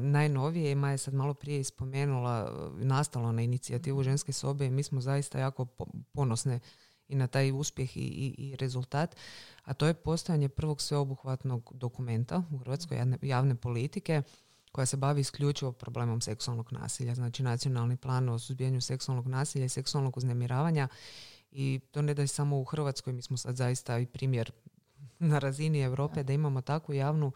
[0.00, 4.04] najnovije, ima je sad malo prije ispomenula, e, nastalo na inicijativu mhm.
[4.04, 5.64] ženske sobe i mi smo zaista jako
[6.12, 6.60] ponosne
[7.08, 9.16] i na taj uspjeh i, i, i rezultat,
[9.64, 14.22] a to je postojanje prvog sveobuhvatnog dokumenta u Hrvatskoj javne, javne politike
[14.72, 19.68] koja se bavi isključivo problemom seksualnog nasilja, znači nacionalni plan o suzbijanju seksualnog nasilja i
[19.68, 20.88] seksualnog uznemiravanja
[21.50, 24.52] i to ne da je samo u Hrvatskoj, mi smo sad zaista i primjer
[25.18, 27.32] na razini Europe da imamo takvu javnu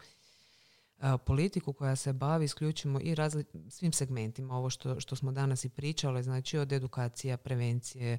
[1.25, 5.69] politiku koja se bavi isključivo i razli- svim segmentima, ovo što, što smo danas i
[5.69, 8.17] pričali, znači od edukacija, prevencije,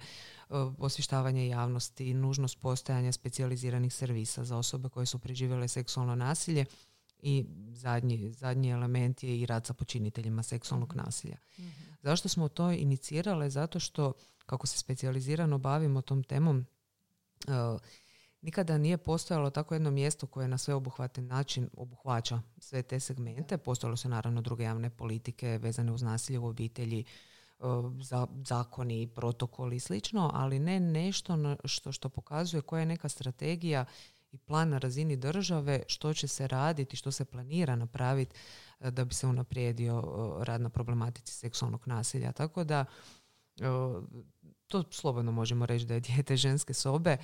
[0.79, 6.64] osvještavanje javnosti, nužnost postojanja specijaliziranih servisa za osobe koje su preživjele seksualno nasilje
[7.22, 11.05] i zadnji, zadnji element je i rad sa počiniteljima seksualnog mhm.
[11.05, 11.37] nasilja.
[11.59, 13.51] mm Zašto smo to inicirale?
[13.51, 14.12] Zato što
[14.47, 16.66] kako se specijalizirano bavimo tom temom,
[18.43, 23.59] nikada nije postojalo tako jedno mjesto koje na sveobuhvatan način obuhvaća sve te segmente.
[23.59, 27.64] Postojalo su naravno druge javne politike vezane uz nasilje u obitelji, e,
[28.01, 33.84] za, zakoni, protokoli i slično, ali ne nešto što, što pokazuje koja je neka strategija
[34.32, 38.36] i plan na razini države što će se raditi, što se planira napraviti
[38.80, 42.32] e, da bi se unaprijedio e, rad na problematici seksualnog nasilja.
[42.32, 42.84] Tako da
[44.66, 47.16] to slobodno možemo reći da je dijete ženske sobe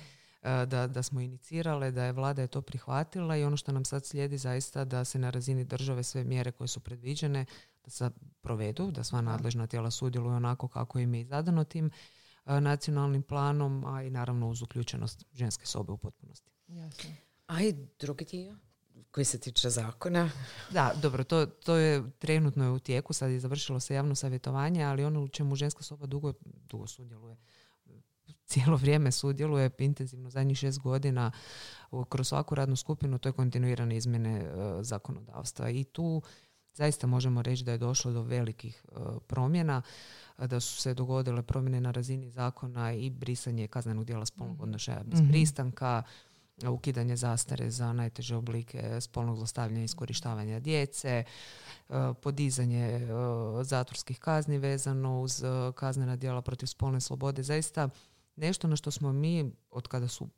[0.45, 4.05] da, da smo inicirale, da je vlada je to prihvatila i ono što nam sad
[4.05, 7.45] slijedi zaista da se na razini države sve mjere koje su predviđene
[7.85, 8.09] da se
[8.41, 11.91] provedu, da sva nadležna tijela sudjeluju onako kako im je zadano tim
[12.45, 16.51] e, nacionalnim planom, a i naravno uz uključenost ženske sobe u potpunosti.
[16.67, 17.09] Jasno.
[17.47, 18.57] A i drugi dio
[19.11, 20.29] koji se tiče zakona?
[20.71, 24.83] Da, dobro, to, to je trenutno je u tijeku, sad je završilo se javno savjetovanje,
[24.83, 27.37] ali ono u čemu ženska soba dugo, dugo sudjeluje
[28.45, 31.31] cijelo vrijeme sudjeluje intenzivno zadnjih šest godina
[32.09, 34.49] kroz svaku radnu skupinu, to je kontinuirane izmjene e,
[34.83, 35.69] zakonodavstva.
[35.69, 36.21] I tu
[36.73, 38.95] zaista možemo reći da je došlo do velikih e,
[39.27, 39.81] promjena,
[40.37, 44.63] da su se dogodile promjene na razini zakona i brisanje kaznenog dijela spolnog mhm.
[44.63, 45.29] odnošaja bez mhm.
[45.29, 46.03] pristanka,
[46.69, 51.23] ukidanje zastare za najteže oblike spolnog zlostavljanja i iskorištavanja djece,
[51.89, 53.07] e, podizanje
[53.63, 55.43] zatvorskih kazni vezano uz
[55.75, 57.43] kaznena djela protiv spolne slobode.
[57.43, 57.89] Zaista
[58.35, 60.29] nešto na što smo mi, od kada su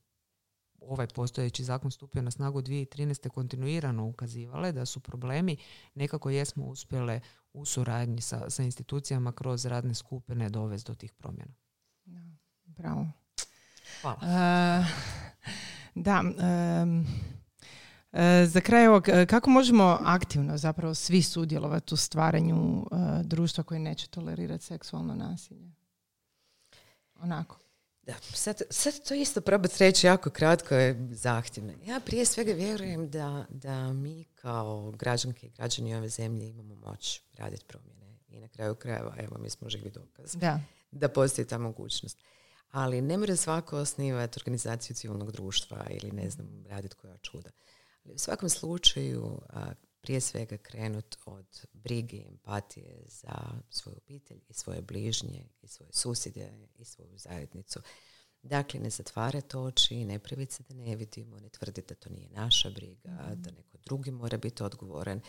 [0.82, 3.30] ovaj postojeći zakon stupio na snagu 2013.
[3.30, 5.58] kontinuirano ukazivale da su problemi,
[5.96, 7.22] nekako jesmo uspjele
[7.54, 11.54] u suradnji sa, sa institucijama kroz radne skupine dovesti do tih promjena.
[12.06, 12.22] Da,
[12.66, 13.08] bravo.
[14.02, 14.18] Hvala.
[14.22, 14.86] Uh,
[15.96, 16.24] da,
[18.46, 22.86] za kraj ovog, e, kako možemo aktivno zapravo svi sudjelovati u stvaranju
[23.24, 25.72] društva koje neće tolerirati seksualno nasilje?
[27.16, 27.67] Onako
[28.08, 31.74] Da, sad, sad to isto probati reći jako kratko je zahtjevno.
[31.86, 37.22] Ja prije svega vjerujem da, da mi kao građanke i građani ove zemlje imamo moć
[37.34, 38.18] raditi promjene.
[38.30, 40.60] I na kraju krajeva, evo, mi smo živi dokaz Da.
[40.92, 42.18] da postoji ta mogućnost.
[42.72, 47.50] Ali ne mora svako osnivati organizaciju civilnog društva ili ne znam, raditi koja čuda.
[48.06, 49.72] Ali u svakom slučaju a,
[50.08, 53.36] prije svega krenut od brige i empatije za
[53.70, 57.80] svoju obitelj i svoje bližnje i svoje susjede i svoju zajednicu.
[58.42, 62.30] Dakle, ne zatvarati oči, ne praviti se da ne vidimo, ne tvrditi da to nije
[62.30, 65.22] naša briga, da neko drugi mora biti odgovoran.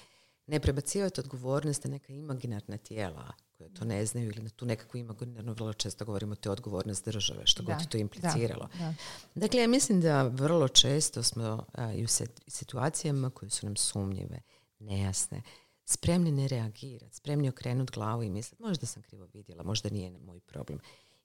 [0.47, 4.99] Ne prebacivati odgovornost na neka imaginarna tijela koje to ne znaju ili na tu nekakvu
[4.99, 8.69] imaginarnu, vrlo često govorimo to je odgovornost države, što Da, god to impliciralo.
[8.79, 8.95] Da.
[9.35, 12.09] Dakle, ja mislim da vrlo često smo a, i u
[12.47, 14.41] situacijama koje su nam sumnjive,
[14.79, 15.43] nejasne,
[15.85, 20.41] spremni ne reagirati, spremni okrenuti glavu i misliti možda sam krivo vidjela, možda nije moj
[20.41, 20.81] problem.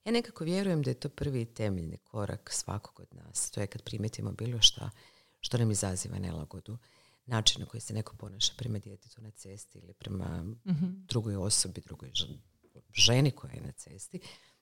[0.05, 3.51] Ja nekako vjerujem da je to prvi temeljni korak svakog od nas.
[3.51, 4.89] To je kad primijetimo bilo šta
[5.39, 6.77] što nam izaziva nelagodu.
[7.25, 10.45] Način na koji se neko ponaša prema djetetu na cesti ili prema
[11.07, 12.11] drugoj osobi, drugoj
[12.93, 14.19] ženi koja je na cesti.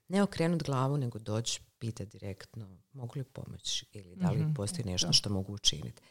[0.07, 5.13] Ne okrenut glavu, nego doći pita direktno mogu li pomoći ili da li postoji nešto
[5.13, 6.01] što mogu učiniti.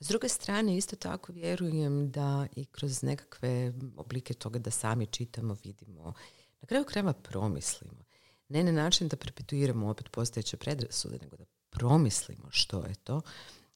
[0.00, 5.56] S druge strane, isto tako vjerujem da i kroz nekakve oblike toga da sami čitamo,
[5.64, 6.14] vidimo,
[6.60, 8.04] na kraju krajeva promislimo.
[8.48, 13.20] Ne na način da perpetuiramo opet postojeće predrasude, nego da promislimo što je to.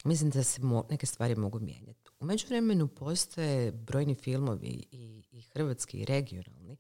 [0.05, 0.61] Mislim da se
[0.91, 2.11] neke stvari mogu mijenjati.
[2.21, 6.77] U međuvremenu postoje brojni filmovi i, i hrvatski i regionalni.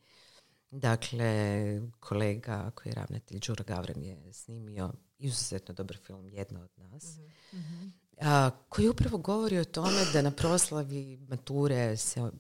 [0.70, 7.18] Dakle, kolega koji je ravnatelj Đuro Gavran je snimio izuzetno dobar film Jedna od nas
[7.52, 8.09] a,
[8.68, 12.30] koji upravo govori o tome da na proslavi mature se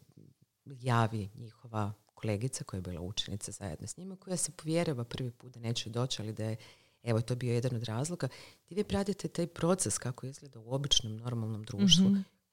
[0.66, 5.52] javi njihova kolegica koja je bila učenica zajedno s njima, koja se povjerava prvi put
[5.52, 6.56] da neće doći, ali da je
[7.02, 8.28] evo to bio jedan od razloga,
[8.66, 12.04] gdje vi pratite taj proces kako izgleda u običnom normalnom društvu,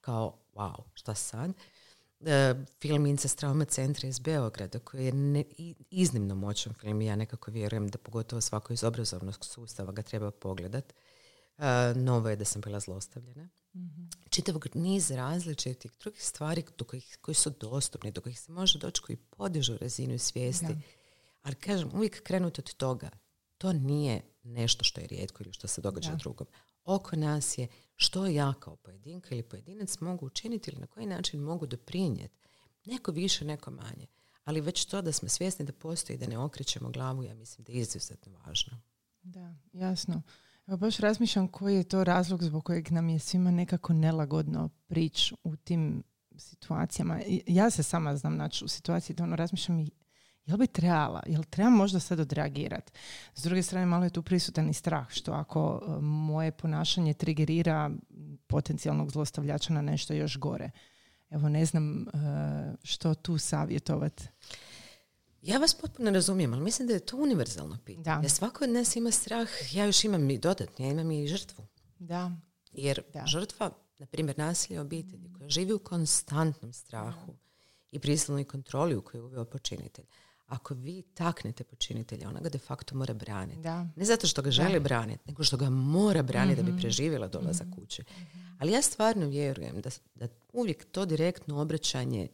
[0.01, 1.53] kao wow, šta sad?
[2.25, 5.43] E, film Incest Trauma Centra iz Beograda koji je ne-
[5.89, 10.32] iznimno moćan film i ja nekako vjerujem da pogotovo svako iz obrazovnog sustava ga treba
[10.32, 10.93] pogledat.
[11.95, 13.49] Novo je da sam bila zlostavljena.
[14.30, 19.01] Čitavog niz različitih drugih stvari do kojih, koji su dostupni, do kojih se može doći,
[19.01, 20.76] koji podižu razinu svijesti.
[21.41, 23.10] Ali kažem, uvijek krenuti od toga.
[23.58, 26.47] To nije nešto što je rijetko ili što se događa drugom.
[26.84, 31.39] Oko nas je što ja kao pojedinka ili pojedinac mogu učiniti ili na koji način
[31.39, 32.38] mogu doprinijeti.
[32.86, 34.08] Neko više, neko manje.
[34.43, 37.72] Ali već to da smo svjesni da postoji da ne okrećemo glavu, ja mislim da
[37.72, 38.82] je izuzetno važno.
[39.22, 40.22] Da, jasno.
[40.68, 45.34] Evo baš razmišljam koji je to razlog zbog kojeg nam je svima nekako nelagodno prić
[45.43, 46.03] u tim
[46.38, 47.20] situacijama.
[47.47, 49.91] Ja se sama znam naći u situaciji da ono razmišljam i
[50.45, 52.91] jel bi trebala, jel trebam možda sad odreagirati?
[53.34, 57.91] S druge strane, malo je tu prisutan i strah, što ako e, moje ponašanje trigerira
[58.47, 60.72] potencijalnog zlostavljača na nešto još gore.
[61.30, 62.07] Evo, ne znam e,
[62.84, 64.28] što tu savjetovati.
[65.42, 68.04] Ja vas potpuno razumijem, ali mislim da je to univerzalno pitanje.
[68.04, 68.20] Da.
[68.22, 71.66] Jer svako od nas ima strah, ja još imam i dodatno, ja imam i žrtvu.
[72.00, 72.32] Da,
[72.72, 73.24] Jer Da.
[73.26, 77.36] žrtva, na primjer nasilja u obitelji, koja živi u konstantnom strahu
[77.92, 80.06] i prisilnoj kontroli u koju je uveo počinitelj,
[80.46, 83.62] ako vi taknete počinitelja, ona ga de facto mora braniti.
[83.62, 83.88] da.
[83.96, 87.68] Ne zato što ga želi braniti, nego što ga mora braniti da bi preživjela dolazak
[87.76, 88.04] kuće.
[88.60, 92.28] Ali ja stvarno vjerujem da, da uvijek to direktno obraćanje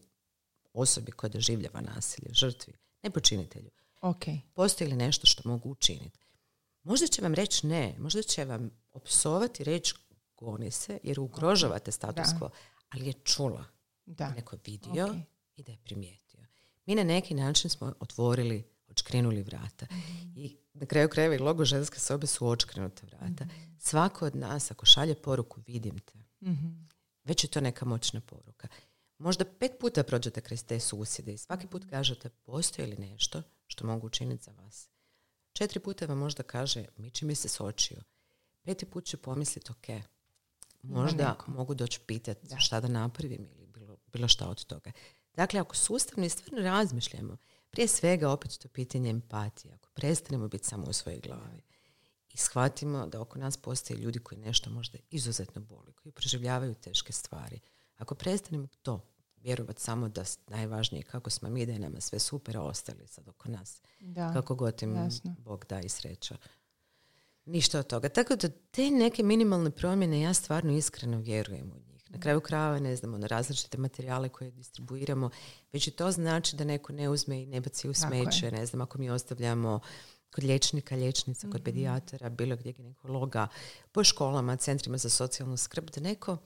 [0.73, 2.73] osobi koja doživljava nasilje, žrtvi,
[3.03, 3.69] ne počinitelju,
[4.01, 4.23] Ok,
[4.53, 6.19] postoji li nešto što mogu učiniti.
[6.83, 9.93] Možda će vam reći ne, možda će vam opsovati reći
[10.37, 12.49] goni se jer ugrožavate status quo,
[12.89, 13.65] ali je čula,
[14.05, 14.29] da.
[14.29, 15.15] neko vidio Ok.
[15.55, 16.39] i da je primijetio.
[16.85, 19.87] Mi na neki način smo otvorili, odškrenuli vrata.
[20.35, 23.45] I na kraju krajeva i logo ženske sobe su odškrenuta vrata.
[23.79, 26.67] Svako od nas ako šalje poruku vidim te, Mhm.
[27.23, 28.67] već je to neka moćna poruka.
[29.23, 33.87] Možda pet puta prođete kroz te susjede i svaki put kažete postoji li nešto što
[33.87, 34.89] mogu učiniti za vas.
[35.53, 36.85] Četiri puta vam možda kaže
[37.21, 37.97] mi se s očiju.
[38.63, 40.03] Peti put će pomisliti ok,
[40.81, 41.51] možda neko.
[41.51, 44.91] mogu doći pitati šta da napravim ili bilo, bilo šta od toga.
[45.33, 47.37] Dakle, ako sustavno i stvarno razmišljamo,
[47.69, 51.61] prije svega opet to pitanje empatije, ako prestanemo biti samo u svojoj glavi
[52.33, 57.13] i shvatimo da oko nas postoje ljudi koji nešto možda izuzetno boli, koji proživljavaju teške
[57.13, 57.59] stvari.
[57.97, 59.12] Ako prestanemo to
[59.43, 63.27] vjerovati samo da najvažnije kako smo mi, da je nama sve super, a ostali sad
[63.27, 63.81] oko nas.
[63.99, 64.33] Da.
[64.33, 65.35] Kako god im jasno.
[65.39, 66.37] Bog da i sreća.
[67.45, 68.09] Ništa od toga.
[68.09, 72.03] Tako da te neke minimalne promjene ja stvarno iskreno vjerujem u njih.
[72.09, 75.29] Na kraju krajeva ne znamo na različite materijale koje distribuiramo,
[75.71, 78.51] već i to znači da neko ne uzme i ne baci u smeće.
[78.51, 79.79] Ne znam, ako mi ostavljamo
[80.35, 83.47] kod liječnika, liječnica, kod mm pedijatara, bilo gdje ginekologa,
[83.91, 86.37] po školama, centrima za socijalnu skrb, da neko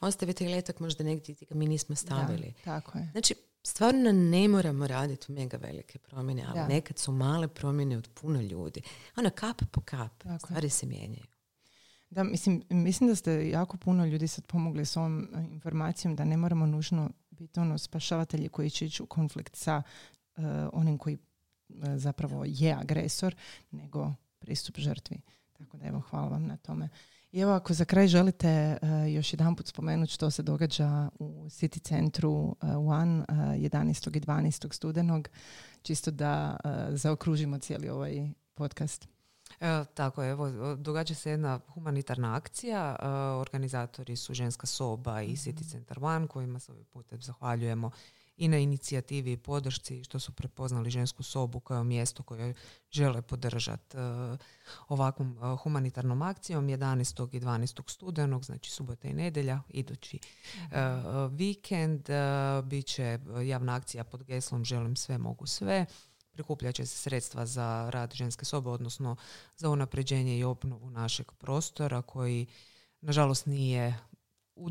[0.00, 2.54] ostavi taj letak možda negdje gdje ga mi nismo stavili.
[2.64, 3.08] tako je.
[3.12, 8.40] Znači, stvarno ne moramo raditi mega velike promjene, ali nekad su male promjene od puno
[8.40, 8.82] ljudi.
[9.16, 11.26] Ono, kap po kap, stvari se mijenjaju.
[12.10, 16.24] Da, mislim, mislim da ste jako puno ljudi sad pomogli s ovom e, informacijom da
[16.24, 19.82] ne moramo nužno biti ono spašavatelji koji će ići u konflikt sa
[20.36, 21.14] uh, onim koji
[21.68, 23.34] uh, zapravo je agresor,
[23.70, 25.20] nego pristup žrtvi.
[25.52, 26.88] Tako da evo, hvala vam na tome.
[27.32, 31.46] I evo, ako za kraj želite uh, još jedan put spomenuti što se događa u
[31.48, 32.54] City centru uh,
[32.86, 34.16] One uh, 11.
[34.16, 34.74] i 12.
[34.74, 35.28] studenog,
[35.82, 36.56] čisto da
[36.90, 39.08] zaokružimo cijeli ovaj podcast.
[39.60, 42.96] E, tako je, evo, događa se jedna humanitarna akcija.
[43.02, 43.06] E,
[43.40, 45.34] organizatori su Ženska soba i mhm.
[45.34, 47.90] City Center One, kojima se ovaj putem zahvaljujemo
[48.36, 52.54] i na inicijativi i podršci što su prepoznali žensku sobu kao mjesto koje
[52.90, 54.00] žele podržati e,
[54.88, 57.36] ovakvom humanitarnom akcijom 11.
[57.36, 57.90] i 12.
[57.90, 60.18] studenog, znači subota i nedjelja, idući
[60.54, 62.08] uh, vikend.
[62.64, 65.86] bit će javna akcija pod geslom Želim sve, mogu sve
[66.32, 69.16] prikupljat će se sredstva za rad ženske sobe, odnosno
[69.56, 72.46] za unapređenje i obnovu našeg prostora koji
[73.00, 73.98] nažalost nije
[74.54, 74.70] u,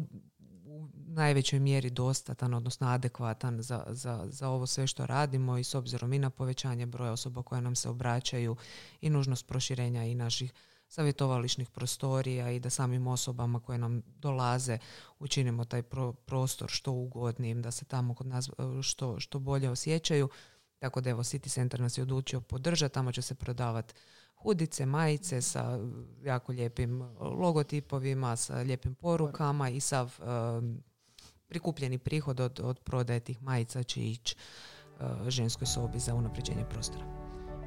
[0.71, 5.75] u najvećoj mjeri dostatan, odnosno adekvatan za, za, za ovo sve što radimo i s
[5.75, 8.55] obzirom i na povećanje broja osoba koje nam se obraćaju
[9.01, 10.53] i nužnost proširenja i naših
[10.87, 14.77] savjetovališnih prostorija i da samim osobama koje nam dolaze
[15.19, 15.83] učinimo taj
[16.25, 18.49] prostor što ugodnijim, da se tamo kod nas
[18.81, 20.29] što, što bolje osjećaju.
[20.79, 23.93] Tako da evo City Center nas je odlučio podržati, tamo će se prodavati
[24.43, 25.79] hudice, majice sa
[26.23, 30.19] jako lijepim logotipovima, sa lijepim porukama i sav
[31.47, 34.35] prikupljeni prihod od, od prodaje tih majica će ići
[34.99, 37.05] uh, ženskoj sobi za unapređenje prostora.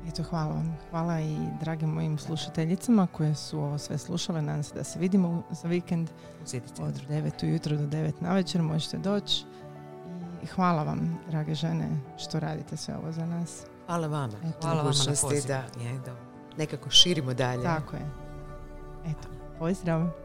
[0.09, 0.77] Eto, hvala vam.
[0.91, 4.43] Hvala i dragim mojim slušateljicama koje su ovo sve slušale.
[4.43, 6.11] Nadam se da se vidimo za vikend
[6.81, 8.63] od 9 ujutro do 9 na večer.
[8.63, 9.45] Možete doći
[10.47, 13.63] hvala vam, drage žene, što radite sve ovo za nas.
[13.87, 14.35] Hvala vama.
[14.45, 15.15] Eto, hvala vam na
[15.49, 17.63] da, je, da nekako širimo dalje.
[17.63, 18.11] Tako je.
[19.07, 19.29] Eto,
[19.59, 20.24] pozdrav.